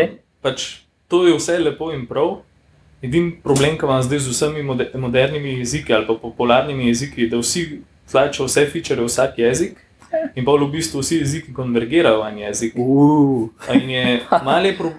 [0.40, 2.36] pač, to je vse lepo in prav.
[3.02, 7.28] Edini problem, ki imam zdaj z vsemi mode, modernimi jeziki ali pa popularnimi jeziki, je,
[7.28, 7.64] da vsi
[8.10, 9.80] tlačijo vse feature vsak jezik.
[10.38, 12.76] In pa v bistvu vsi jeziki konvergirajo v en jezik.
[12.76, 14.92] Uh, In je malo pro...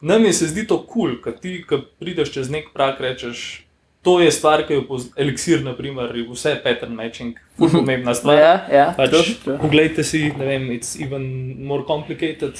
[0.00, 3.64] Nam je se zdi to kul, cool, ker ti, ko prideš čez nek prak, rečeš,
[4.02, 5.08] to je stvar, ki jo poz...
[5.16, 8.38] eliksir, naprimer, vse pattern matching, ful pomembna stvar.
[8.38, 9.58] ja, ja, Pač, true, true.
[9.58, 11.24] poglejte si, ne vem, it's even
[11.66, 12.54] more complicated.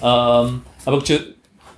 [0.00, 1.18] Um, ampak če,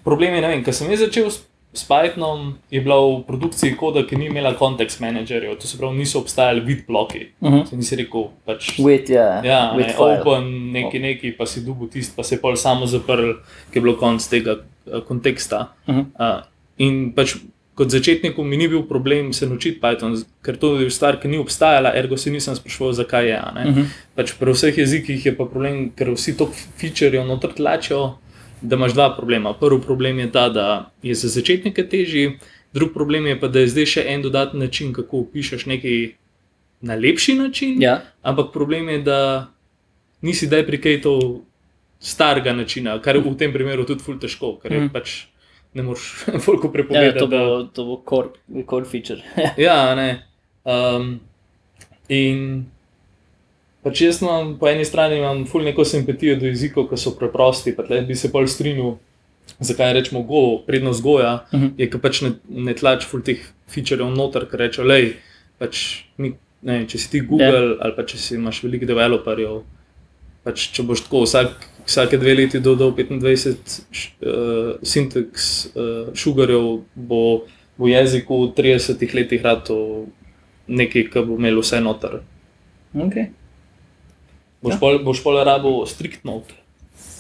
[0.04, 1.42] problem je, ne vem, ker sem jaz začel s,
[1.72, 5.98] s Pythonom, je bila v produkciji koda, ki ni imela kontekst menedžerjev, to se pravi,
[5.98, 7.30] niso obstajali vid bloki.
[7.40, 7.62] Uh -huh.
[7.68, 8.78] Se nisi rekel, pač.
[8.78, 10.20] With, yeah, Ja, with ne, file.
[10.20, 13.32] open neki, neki, pa si dubu tisti, pa se je pol samo zaprl,
[13.72, 15.72] ki je bilo konc tega eh, konteksta.
[15.88, 15.98] Mhm.
[16.18, 16.42] Uh,
[16.78, 17.36] in pač
[17.74, 20.12] kot začetniku mi ni bil problem se naučiti Python,
[20.42, 23.40] ker to je stvar, ki ni obstajala, ergo se nisem spraševal, zakaj je.
[23.54, 23.64] ne.
[23.64, 23.82] Mhm.
[24.14, 26.46] Pač pri vseh jezikih je pa problem, ker vsi to
[26.76, 28.18] featurejo noter tlačijo,
[28.62, 29.54] da imaš dva problema.
[29.54, 30.66] Prvi problem je ta, da
[31.02, 32.38] je za začetnike težji,
[32.72, 36.12] drugi problem je pa, da je zdaj še en dodatni način, kako opišeš nekaj
[36.82, 37.82] na lepši način.
[37.82, 39.48] Ja, Ampak problem je, da
[40.20, 41.40] nisi daj prikajal
[42.00, 44.88] starega načina, kar je v tem primeru tudi ful težko, ker je Mhm.
[44.88, 45.26] pač
[45.74, 46.06] ne moreš
[46.46, 47.18] veliko ja, prepovedati.
[47.18, 48.28] to da- bo, to bo core,
[48.64, 49.22] core feature.
[49.58, 50.22] Ja, ne.
[50.64, 51.20] Um,
[52.08, 52.66] in
[53.82, 57.72] pač jaz imam po eni strani imam ful neko simpatijo do jezikov, ki so preprosti,
[57.72, 58.94] pa tle bi se bolj strinjal,
[59.60, 61.72] zakaj rečemo go, prednost goja, Mhm.
[61.78, 65.16] je, ker pač ne, ne tlač ful teh featurejev noter, ker rečejo, lej,
[65.58, 65.82] pač
[66.16, 69.62] mi, ne, če si ti Google ali pa če si imaš veliko developerjev,
[70.44, 76.82] pač če boš tako vsak, vsake dve leti dodal 25 š- uh, sintaks uh, šugarjev,
[76.94, 77.22] bo
[77.78, 80.06] v jeziku v 30 letih rado
[80.68, 82.20] nekaj, ki bo imel vse noter.
[82.94, 83.32] Okay.
[84.62, 84.78] Boš, ja.
[84.78, 86.54] pol, boš pol rabo strict note.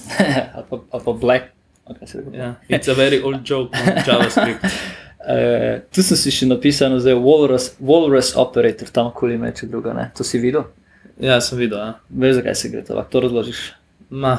[0.54, 1.50] ali, pa, ali pa black.
[1.82, 4.62] Okay, yeah, it's a very old joke on JavaScript.
[4.62, 9.90] uh, tu sem si še napisal, da je Walrus, Walrus operator tam, koli meče druga.
[9.96, 10.06] Ne?
[10.14, 10.68] To si videl?
[11.18, 11.78] Ja, sem videl.
[11.82, 11.98] Ja.
[12.08, 13.64] Veš, zakaj se gre to, lahko to razložiš.
[14.12, 14.36] Ma.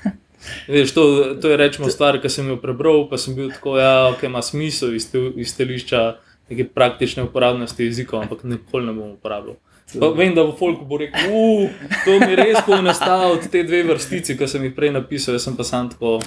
[0.68, 4.12] Veš, to, to je rečemo stvar, ki sem jo prebral, pa sem bil tako, ja,
[4.22, 6.04] ima smisel iz, iz stališča
[6.50, 9.56] neke praktične uporabnosti jezikov, ampak nikoli ne bom uporabljal.
[10.00, 11.68] Pa vem, da bo folk bo rekel,
[12.04, 15.56] to mi res poenostavlja od te dve vrstici, ki sem jih prej napisal, jaz sem
[15.56, 16.18] pa sam tako.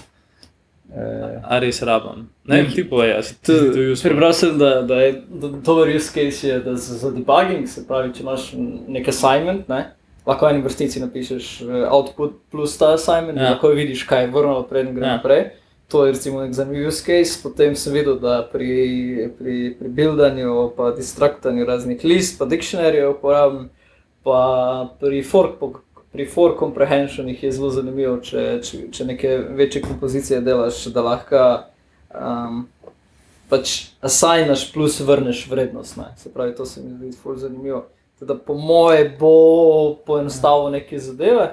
[0.87, 2.29] Uh, a res rabim.
[2.47, 4.05] Ne, ne, ti povej, ti to use.
[4.07, 5.17] Prebral sem, da, da je
[5.65, 8.45] dober use case je, da za, za debugging, se pravi, če imaš
[8.95, 9.81] nek assignment, ne,
[10.27, 13.55] lahko v eni vrstici napišeš uh, output plus ta assignment, ja.
[13.55, 15.15] lahko vidiš, kaj je vrnilo preden gre ja.
[15.17, 15.49] naprej.
[15.87, 17.39] To je recimo nek zanimiv use case.
[17.43, 23.69] Potem sem videl, da pri, pri, pri buildanju, pa distraktanju raznih list, pa dictionaryjev uporabljam,
[24.27, 24.41] pa
[24.99, 25.63] pri fork
[26.11, 31.43] pri for comprehensionih je zelo zanimivo, če, če, če neke večje kompozicije delaš, da lahko
[32.09, 32.63] um,
[33.51, 35.97] pač assignaš plus vrneš vrednost.
[35.99, 36.07] Ne.
[36.17, 37.83] Se pravi, to se mi zdi zelo zanimivo.
[38.19, 41.51] Teda po moje bo poenostavilo neke zadeve.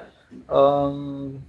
[0.49, 1.43] Um,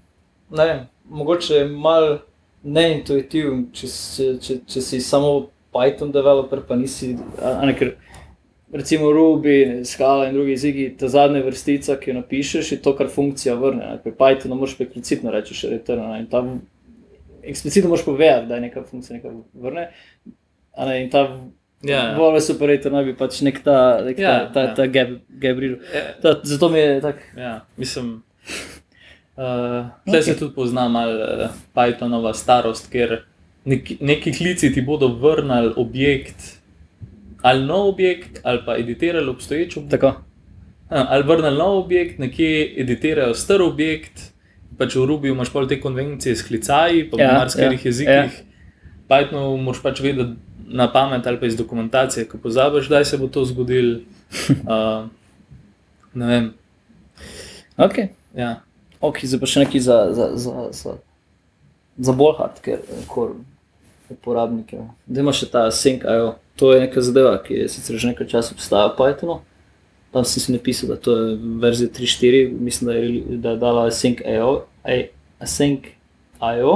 [0.50, 2.18] ne vem, mogoče je mal
[2.66, 7.14] neintuitiven, če, če, če, če si samo Python developer, pa nisi.
[7.40, 7.94] A, a ne, ker,
[8.76, 13.12] recimo Ruby, Scala in drugi jeziki, ta zadnja vrstica, ki jo napišeš, je to, kar
[13.12, 13.96] funkcija vrne.
[14.04, 16.28] Pri Pythonu moraš eksplicitno reči, return.
[16.32, 16.58] Tam
[17.44, 19.90] eksplicitno moraš povedati, da je neka funkcija nekaj vrne.
[20.78, 21.28] Ne, in ta
[21.86, 22.16] ja, ja.
[22.18, 24.74] voles operator naj bi pač nek ta, nek ja, ta, ta, ja.
[24.78, 25.78] ta gab, gabriel.
[25.94, 26.36] Ja.
[26.44, 27.30] Zato mi je tako.
[27.38, 28.24] Ja, mislim.
[29.36, 29.44] Uh,
[30.08, 30.26] Zdaj okay.
[30.26, 33.18] se tudi pozna malo uh, Pythonova starost, ker
[33.68, 36.54] neki, neki klici ti bodo vrnili objekt,
[37.42, 39.92] ali nov objekt, ali pa editirali obstoječ objekt.
[39.92, 40.14] Tako.
[40.90, 44.32] Ali vrnili nov objekt, nekje editirajo star objekt,
[44.78, 48.40] pač v Rubi imaš pol te konvencije s klicaji, pa v ja, marsikih ja, jezikih.
[48.40, 48.52] Ja.
[49.10, 53.28] Python moraš pač vedeti na pamet ali pa iz dokumentacije, ko pozabiš, da se bo
[53.28, 54.00] to zgodilo.
[54.50, 55.08] Uh,
[56.14, 56.54] ne vem.
[57.78, 57.94] Ok.
[58.36, 58.62] Ja.
[59.00, 60.94] Ok, zdaj pa še nekaj za, za, za, za,
[61.98, 63.38] za bolj hardcore
[64.10, 64.80] uporabnike.
[65.06, 66.36] Da imaš še ta sync, ajo.
[66.60, 69.38] To je neka zadeva, ki je sicer že nekaj časa obstajala v Pythonu.
[70.16, 73.88] Tam sem si napisal, da to je verzija 3.4, mislim, da je, da je dala
[73.92, 74.64] Async.io.
[75.44, 76.74] Async.io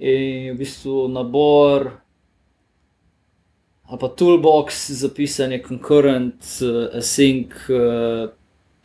[0.00, 1.90] in v bistvu nabor
[3.90, 8.30] ali pa toolbox za pisanje concurrent uh, async uh,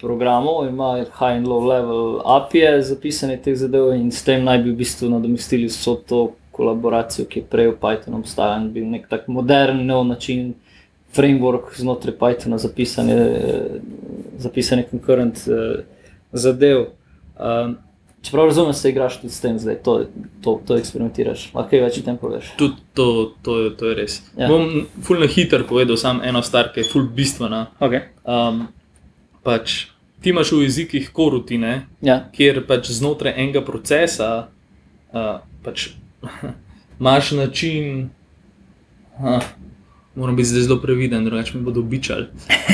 [0.02, 4.64] programov, ima high and low level API za pisanje teh zadev in s tem naj
[4.64, 8.90] bi v bistvu nadomestili vso to kolaboracijo, ki je prej v Pythonu obstajala in bil
[8.90, 10.54] nek tak modern, nov način,
[11.16, 13.18] framework znotraj Pythona za pisanje,
[14.38, 15.84] za pisanje konkurent uh,
[16.34, 16.88] zadev.
[17.36, 17.78] Um,
[18.26, 19.96] čeprav razumem, se igraš tudi s tem, zdaj to,
[20.42, 22.52] to, to eksperimentiraš, lahko kaj več o tem poveš.
[22.58, 23.08] Tudi to,
[23.46, 24.20] to, to je res.
[24.38, 24.50] Ja.
[24.50, 27.66] Bom fulno hiter povedal samo eno stvar, ki je fulno bistvena.
[27.80, 28.10] Okay.
[28.26, 28.68] Um,
[29.46, 29.86] pač,
[30.22, 32.24] ti imaš v jezikih korutine, ja.
[32.34, 34.32] kjer pač znotraj enega procesa
[35.14, 35.90] uh, pač
[37.00, 38.10] imaš način,
[39.20, 39.40] ha,
[40.16, 42.28] moram biti zdaj zelo previden, drugače me bodo običali.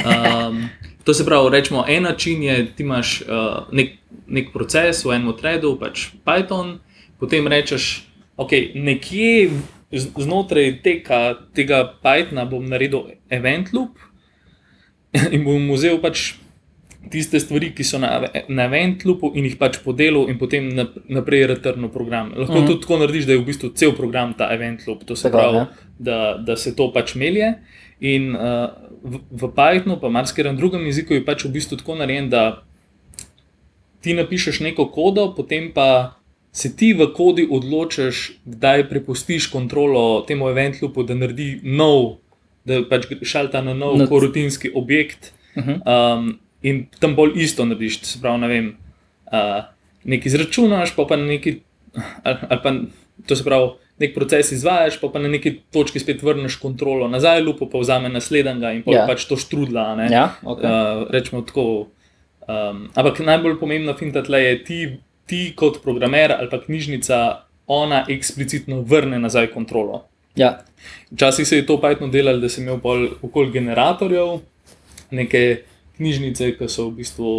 [0.06, 0.64] Um,
[1.04, 3.28] to se pravi, rečemo, en način je, da imaš uh,
[3.72, 3.97] nek,
[4.28, 6.78] nek proces v enem threadu, pač Python,
[7.20, 9.49] potem rečeš, ok, nekje
[9.91, 13.99] znotraj tega, tega Pythona bom naredil event loop
[15.34, 16.34] in bom vzel pač
[17.10, 20.70] tiste stvari, ki so na, na event loopu in jih pač podelil, in potem
[21.10, 22.32] naprej retrno program.
[22.36, 22.64] Lahko mhm.
[22.64, 22.68] -huh.
[22.68, 25.38] tudi tako narediš, da je v bistvu cel program ta event loop, to se Tako,
[25.38, 25.68] pravi, ja.
[25.99, 27.54] da, da se to pač melje.
[28.02, 28.74] In uh,
[29.06, 32.66] v, v Pythonu, pa marsikaterem drugem jeziku, je pač v bistvu tako narejen, da
[34.02, 36.18] ti napišeš neko kodo, potem pa
[36.52, 42.18] se ti v kodi odločiš, kdaj prepustiš kontrolo temu event loopu, da naredi nov,
[42.66, 44.10] da pač šalta na nov, no.
[44.10, 45.34] rutinski objekt.
[45.56, 45.78] Uh -huh.
[45.86, 48.02] um, in tam bolj isto narediš.
[48.02, 48.68] Se pravi, ne vem,
[49.32, 49.64] uh,
[50.04, 51.56] nekaj izračunaš, pa, pa nekaj,
[52.24, 52.74] ali, ali pa
[53.28, 57.41] to se pravi, nek proces izvajaš, pa, pa na neki točki spet vrneš kontrolo nazaj,
[57.41, 59.05] lupo pa vzame naslednjega in ja.
[59.07, 59.95] pač to štrudla.
[60.09, 60.65] Ja, okay.
[60.65, 61.87] uh, rečemo tako.
[62.41, 64.79] Um, ampak najbolj pomembna finta tle je, ti,
[65.29, 67.19] ti kot programer ali pa knjižnica,
[67.71, 70.05] ona eksplicitno vrne nazaj kontrolo.
[70.35, 70.63] Ja.
[71.11, 72.79] Včasih se je to Python delalo, da si imel
[73.21, 74.39] okoli generatorjev,
[75.11, 75.61] nekaj
[75.97, 77.31] knjižnice, ki so v bistvu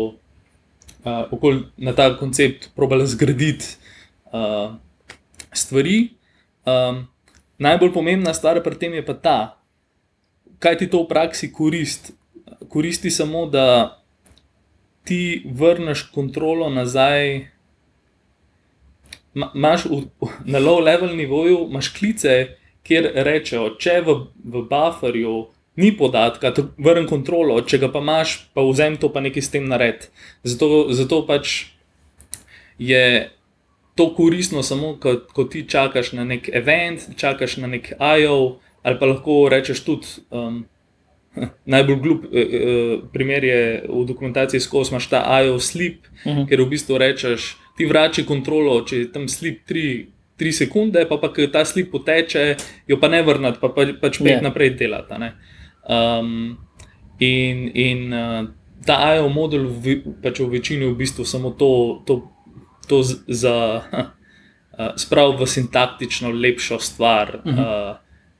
[1.04, 3.74] uh, na ta koncept probali zgraditi
[4.32, 4.76] uh,
[5.52, 6.12] stvari.
[6.64, 7.06] Um,
[7.58, 9.38] najbolj pomembna stvar pri tem je pa ta,
[10.62, 12.14] kaj ti to v praksi koristi.
[12.68, 13.98] Koristi samo, da
[15.04, 17.48] ti vrneš kontrolo nazaj.
[19.34, 19.88] Imáš
[20.44, 22.56] na low level nivoju, imaš klice,
[22.86, 25.36] kjer rečejo, če v, v bufferju
[25.80, 29.68] ni podatka, vrni kontrolo, če ga pa imaš, pa vzem to, pa nekaj s tem
[29.68, 30.08] nared.
[30.44, 31.72] Zato, zato pač
[32.78, 33.30] je
[33.94, 38.98] to koristno samo, ko, ko ti čakaš na nek event, čakaš na nek IO, ali
[38.98, 40.06] pa lahko rečeš tudi.
[40.30, 40.64] Um,
[41.72, 46.48] Najbolj glup eh, eh, primer je v dokumentaciji skozi imaš ta IO slip, uh -huh.
[46.48, 50.06] ker v bistvu rečeš, ti vrači kontrolo, če je tam slip 3,
[50.38, 54.26] 3 sekunde, pa pa ta slip poteče, jo pa ne vrnati, pa, pa pač pet
[54.26, 54.42] yeah.
[54.42, 55.14] naprej delati.
[55.88, 56.58] Um,
[57.18, 58.48] in in uh,
[58.86, 62.31] ta IO model v, pač v večini v bistvu samo to, to,
[62.92, 63.56] to za,
[64.76, 67.40] uh, sprav v sintaktično lepšo stvar.
[67.44, 67.90] Uh -huh.
[67.90, 67.96] uh,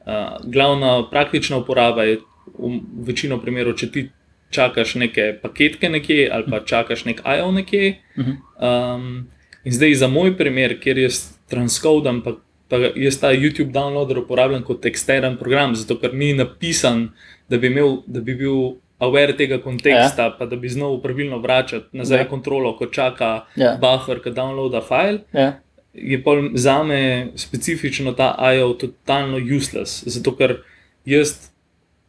[0.06, 2.20] uh, glavna praktična uporaba je
[2.58, 4.10] v večino primerov, če ti
[4.50, 7.98] čakaš neke paketke nekje ali pa čakaš nek IO nekje.
[8.16, 9.28] Um,
[9.64, 12.36] in zdaj za moj primer, kjer jaz transkodam, pa,
[12.68, 17.08] pa jaz ta YouTube downloader uporabljam kot ekstern program, zato ker ni napisan,
[17.48, 18.76] da bi, imel, da bi bil.
[19.02, 20.34] Aware tega konteksta, ja.
[20.38, 22.28] pa da bi znal pravilno vračati nazaj ja.
[22.30, 23.74] kontrolo, ko čaka ja.
[23.80, 25.56] buffer, ki downloada file, ja.
[25.94, 27.00] je pa za me
[27.36, 30.04] specifično ta IO totalno useless.
[30.06, 30.60] Zato ker
[31.04, 31.34] jaz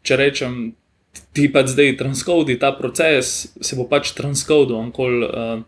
[0.04, 0.58] če rečem,
[1.34, 4.92] ti pa zdaj transkodi ta proces, se bo pač transkodil,
[5.26, 5.64] uh,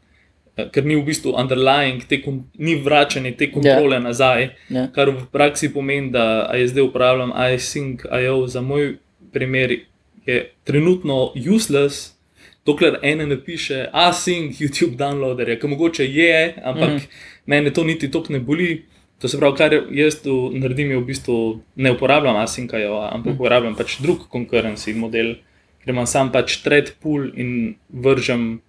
[0.55, 2.21] ker ni v bistvu underlying, te,
[2.59, 4.03] ni vračanje te kontrole yeah.
[4.03, 4.91] Nazaj, yeah.
[4.95, 8.95] Kar v praksi pomeni, da je zdaj uporabljam iSync, IO za moj
[9.35, 9.75] primer,
[10.25, 12.15] je trenutno useless.
[12.65, 17.07] Dokler ene ne piše, async, YouTube downloader, ki mogoče je, ampak mm -hmm.
[17.45, 18.85] mene to niti tok ne boli.
[19.19, 23.35] To se pravi, kar jaz tu naredim, je v bistvu ne uporabljam Asinkajo, ampak mm.
[23.35, 25.35] uporabljam pač drug konkurenci model,
[25.83, 28.61] ker imam sam pač thread pool in vržem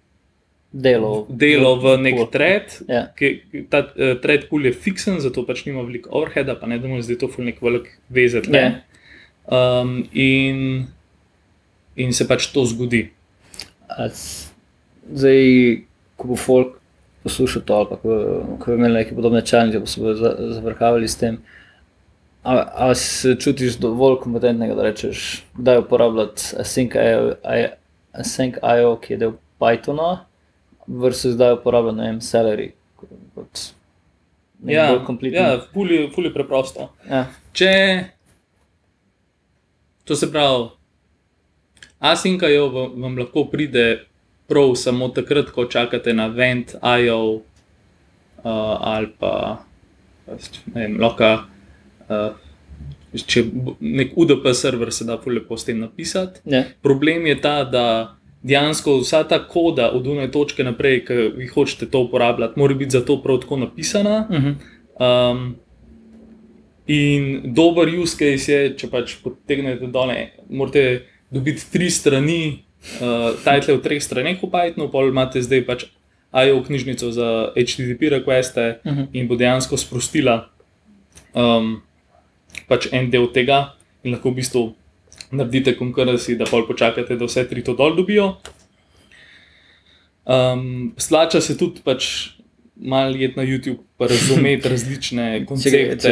[0.71, 2.79] delo, delo v nek thread.
[2.87, 3.09] Yeah.
[3.19, 3.63] Ja.
[3.69, 7.01] Ta uh, thread pool je fiksen, zato pač nima veliko overheada, pa ne da mu
[7.01, 8.47] zdi to ful nek velik vezet.
[8.47, 8.79] Yeah.
[8.79, 8.83] Ja.
[9.47, 10.87] Um, in,
[11.97, 13.09] in se pač to zgodi.
[15.07, 15.43] Zdaj,
[16.17, 16.77] ko bo folk
[17.23, 20.15] poslušal to, ali pa ko bi imeli neke podobne članice, pa se bodo
[20.53, 21.37] zavrhavali s tem.
[22.43, 26.41] Ali se čutiš dovolj kompetentnega, da rečeš, da je uporabljati
[28.13, 30.17] Async.io, ki je del Pythona,
[30.87, 32.71] versus da je uporabljati Celery.
[34.65, 34.85] Ja,
[35.21, 36.89] ja fully, fully preprosto.
[37.09, 37.25] Ja.
[37.53, 38.03] Če
[40.07, 40.69] to se pravi,
[41.99, 44.05] Async.io vam lahko pride
[44.47, 49.63] prav samo takrat, ko čakate na vent, IO uh, ali pa
[50.73, 51.31] ne vem, loka.
[52.09, 52.35] Uh,
[53.17, 53.43] če
[53.79, 56.41] nek UDP server se da lepo s tem napisati.
[56.45, 56.63] Ne.
[56.83, 57.85] Problem je ta, da
[58.43, 62.97] dejansko vsa ta koda od ene točke naprej, ki vi hočete to uporabljati, mora biti
[62.97, 64.27] za to prav tako napisana.
[64.29, 64.55] Uh -huh.
[65.31, 65.55] um,
[66.87, 70.11] in dober use case je, če pač potegnete dol,
[70.49, 72.63] morate dobiti tri strani
[73.01, 75.87] uh, title v treh straneh v Pythonu, pa imate zdaj pač
[76.31, 79.01] IO knjižnico za HTTP requeste uh mhm.
[79.01, 79.07] -huh.
[79.13, 80.49] in bo dejansko sprostila
[81.33, 81.81] um,
[82.67, 83.73] pač en del tega
[84.03, 84.75] in lahko v bistvu
[85.31, 88.37] naredite konkurenci, da pol počakate, da vse tri to dol dobijo.
[90.25, 92.33] Um, slača se tudi pač.
[92.77, 96.11] Mal je na YouTube, pa razumeti različne koncepte,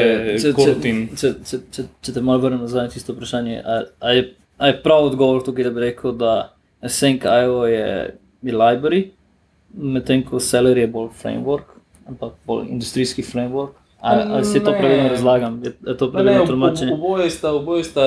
[1.14, 3.60] če, če, če te malo vrnem nazaj na tisto vprašanje.
[4.02, 4.24] Ali je,
[4.62, 9.10] je prav odgovor tukaj, da bi rekel, da Async.io je, je library,
[9.74, 11.76] medtem ko Celery je bolj framework,
[12.08, 13.74] ampak bolj industrijski framework.
[14.00, 15.64] Ali, ali se to pravilno razlagam?
[15.64, 16.94] Je, je to pravilno tolmačenje?
[16.94, 18.02] Oboje sta, oboj sta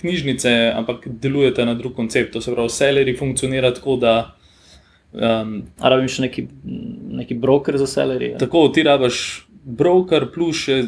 [0.00, 2.32] knjižnice, ampak delujete na drug koncept.
[2.32, 4.34] To se pravi, Celery funkcionira tako, da.
[5.12, 6.46] Um, Ali rabiš neki,
[7.10, 8.32] neki broker za Celery?
[8.32, 8.38] Ja?
[8.38, 10.82] Tako, ti rabiš broker plus še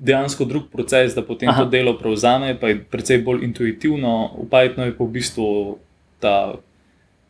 [0.00, 1.62] dejansko drug proces, da potem Aha.
[1.62, 4.30] to delo prevzame, pa je precej bolj intuitivno.
[4.50, 5.78] Pythonu je pa v bistvu
[6.20, 6.54] ta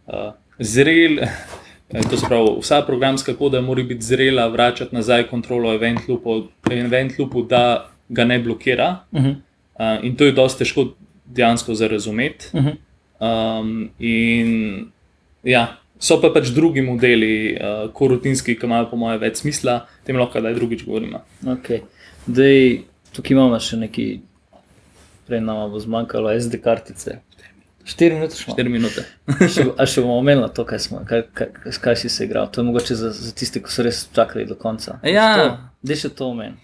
[0.06, 1.18] uh, zrel.
[1.88, 7.18] To se pravi, vsa programska koda mora biti zrela, vračati nazaj kontrolo event loopu, event
[7.18, 9.04] loopu da ga ne blokira.
[9.12, 9.34] Uh -huh.
[9.74, 10.86] uh, in to je dosti težko
[11.24, 12.46] dejansko za razumeti.
[12.52, 12.76] Uh -huh.
[13.60, 14.86] um, in
[15.42, 20.16] ja, so pa pač drugi modeli, uh, korutinski, ki imajo po mojem več smisla, tem
[20.16, 21.20] lahko da drugič govorimo.
[21.44, 21.80] Okay.
[22.28, 22.84] Dej,
[23.16, 24.08] tukaj imamo še nekaj,
[25.26, 27.18] prej nam bo zmanjkalo SD kartice.
[27.88, 28.54] 4 minute smo.
[28.54, 29.04] 4 minute.
[29.80, 31.48] A še bomo omenili to, kaj, smo, kaj, kaj,
[31.80, 32.50] kaj si se igral.
[32.52, 34.98] To je mogoče za, za tiste, ki so res čakali do konca.
[35.08, 35.28] Ja,
[35.80, 36.58] da še to omenim.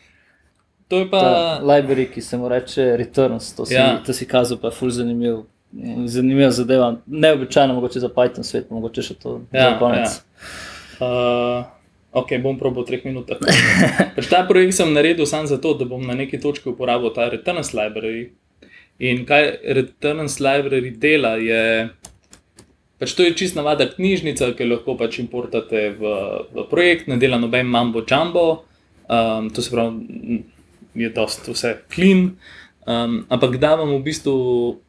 [0.92, 1.20] To je pa.
[1.24, 4.02] Ta library, ki se mu reče Returns, to si, Ja.
[4.04, 5.46] to si kazal, pa je ful zanimiv.
[6.06, 10.20] Zanimiva zadeva, neobičajno, mogoče za Python svet, mogoče še to Ja, za konec.
[11.00, 11.64] Uh,
[12.14, 13.42] ok, bom probo v treh minutah.
[14.16, 17.74] pač ta projekt sem naredil samo zato, da bom na neki točki uporabil ta Returns
[17.74, 18.30] library.
[19.02, 21.90] In kaj Returns library dela, je.
[23.02, 26.12] Pač to je čist navada knjižnica, ki jo lahko pač importate v,
[26.54, 28.62] v projekt, ne dela noben mambo jumbo,
[29.10, 30.38] um, to se pravi,
[30.94, 32.36] je dost vse clean.
[32.86, 34.36] Um, ampak da vam v bistvu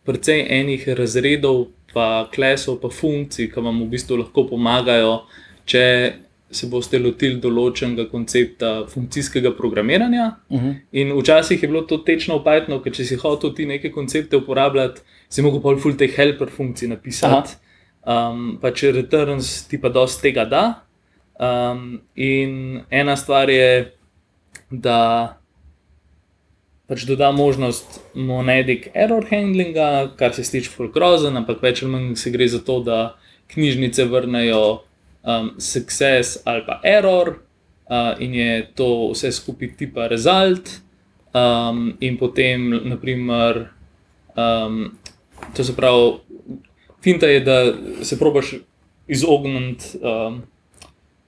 [0.05, 5.23] precej enih razredov, pa klesov, pa funkcij, ki vam v bistvu lahko pomagajo,
[5.65, 5.83] če
[6.55, 10.31] se boste lotili določenega koncepta funkcijskega programiranja.
[10.49, 10.75] Uh -huh.
[10.91, 15.01] In včasih je bilo to tečno Pythonu, ker če si hotel ti neke koncepte uporabljati,
[15.29, 17.55] si mogel pa full teh helper funkcij napisati.
[18.05, 20.81] Um, pa če returns ti pa dosti tega da.
[21.39, 23.91] Um, in ena stvar je,
[24.71, 25.37] da
[26.87, 32.15] pač doda možnost monadic error handlinga, kar se sliši full grozen, ampak več ali manj
[32.15, 33.15] se gre za to, da
[33.53, 34.61] knjižnice vrnejo
[35.25, 37.35] um, success ali pa error,
[37.89, 40.69] uh, in je to vse skupaj tipa result,
[41.33, 43.69] um, in potem, naprimer,
[44.37, 44.97] um,
[45.55, 46.19] to se pravi,
[47.03, 48.55] finta je, da se probaš
[49.07, 50.41] izogniti um,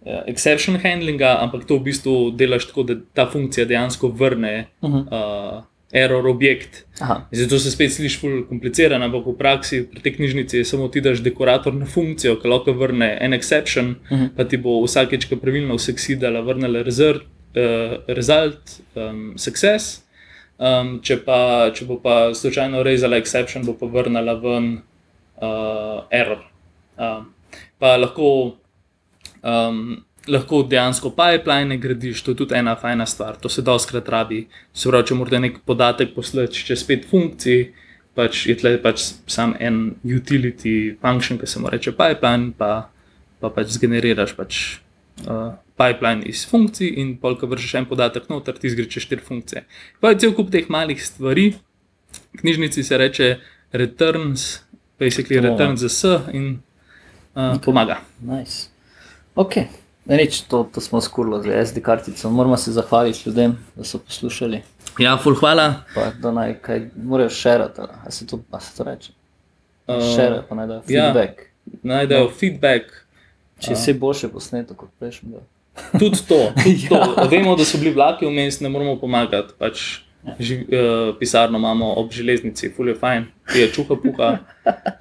[0.05, 4.91] eh, exception handlinga, ampak to v bistvu delaš tako, da ta funkcija dejansko vrne Uh
[4.91, 5.57] -huh.
[5.57, 6.85] uh, error objekt.
[6.99, 7.27] Aha.
[7.31, 11.01] Zato se spet sliši ful komplicirano, ampak v praksi pri tej knjižnici je samo ti
[11.01, 14.23] daš dekorator na funkcijo, ki lahko vrne en exception, uh Mhm.
[14.25, 14.29] -huh.
[14.35, 17.23] pa ti bo vsakeč, ko pravilno vse dala, vrnila result,
[17.55, 20.03] uh, result um, success.
[20.59, 24.81] Um, če, pa, če bo pa slučajno rezala exception, bo pa vrnila ven
[25.41, 26.39] uh, error.
[26.97, 27.33] Um,
[27.79, 28.57] pa lahko
[29.43, 34.47] um, lahko dejansko pipeline gradiš, to je tudi ena fajna stvar, to se doskrat rabi.
[34.73, 37.69] Se pravi, če morate nek podatek poslati čez pet funkcij,
[38.17, 42.89] pač je tle pač sam en utility function, ki se mu reče pipeline, pa,
[43.39, 44.65] pa pač zgeneriraš pač.
[45.25, 49.63] Uh, pipeline iz funkcij, in polk vržeš en podatek noter, ti zgreče štiri funkcije.
[50.01, 51.51] Pa je cel kup teh malih stvari,
[52.41, 53.28] knjižnici se reče
[53.78, 54.47] returns,
[54.99, 56.03] basically returns za s
[56.34, 56.59] in
[57.36, 58.01] uh, pomaga.
[58.21, 58.69] Nice.
[59.36, 59.57] Ok,
[60.08, 62.30] ne, nič, to, to smo skurili z SD kartico.
[62.30, 64.62] Moramo se zahvaliti ljudem, da so poslušali.
[64.99, 65.74] Ja, ful, hvala.
[65.95, 69.12] Pa da naj kaj morajo šerati, a se to, se to reče.
[69.88, 71.03] Uh, Šerati, pa naj dajo ja.
[71.14, 71.41] feedback.
[71.84, 72.32] Najdejo no.
[72.39, 73.08] feedback,
[73.60, 75.41] Če je vse boljše posneto kot prejšnjega.
[76.01, 76.41] tudi to.
[76.64, 77.05] tudi Ja.
[77.05, 77.28] to.
[77.32, 79.58] Vemo, da so bili vlaki vmes, ne moramo pomagati.
[79.58, 79.88] Pač
[80.39, 84.32] Ži, uh, pisarno imamo ob železnici, fulje fajn, ki je čuha puha.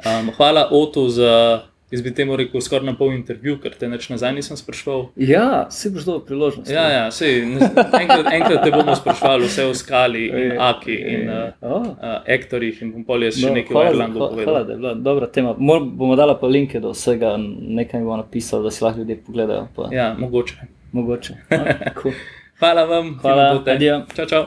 [0.06, 4.08] Um, hvala Otu za, jaz bi temu rekel, skoraj na pol intervju, ker te neč
[4.08, 5.04] nazaj nisem sprašval.
[5.16, 6.70] Ja, si boš dobil priložnost.
[6.70, 7.44] Ja, ja, sej,
[7.92, 11.82] enkrat, enkrat te bomo sprašvali vse o skali in aki in uh, Oh.
[11.82, 14.64] uh, ektorjih in pol jaz še No, nekaj o hvala, Erlangu hvala, hvala, povedal.
[14.64, 15.54] da je bila dobra tema.
[15.60, 19.20] Mor, bomo dala pa linke do vsega, nekaj mi bo napisal, da si lahko ljudje
[19.22, 19.68] pogledajo.
[19.76, 20.54] Pa, Ja, mogoče.
[20.92, 21.34] Mogoče.
[21.50, 22.12] Okay, cool.
[22.58, 23.62] Hvala vam, Hvala.
[24.16, 24.44] Čau, čau.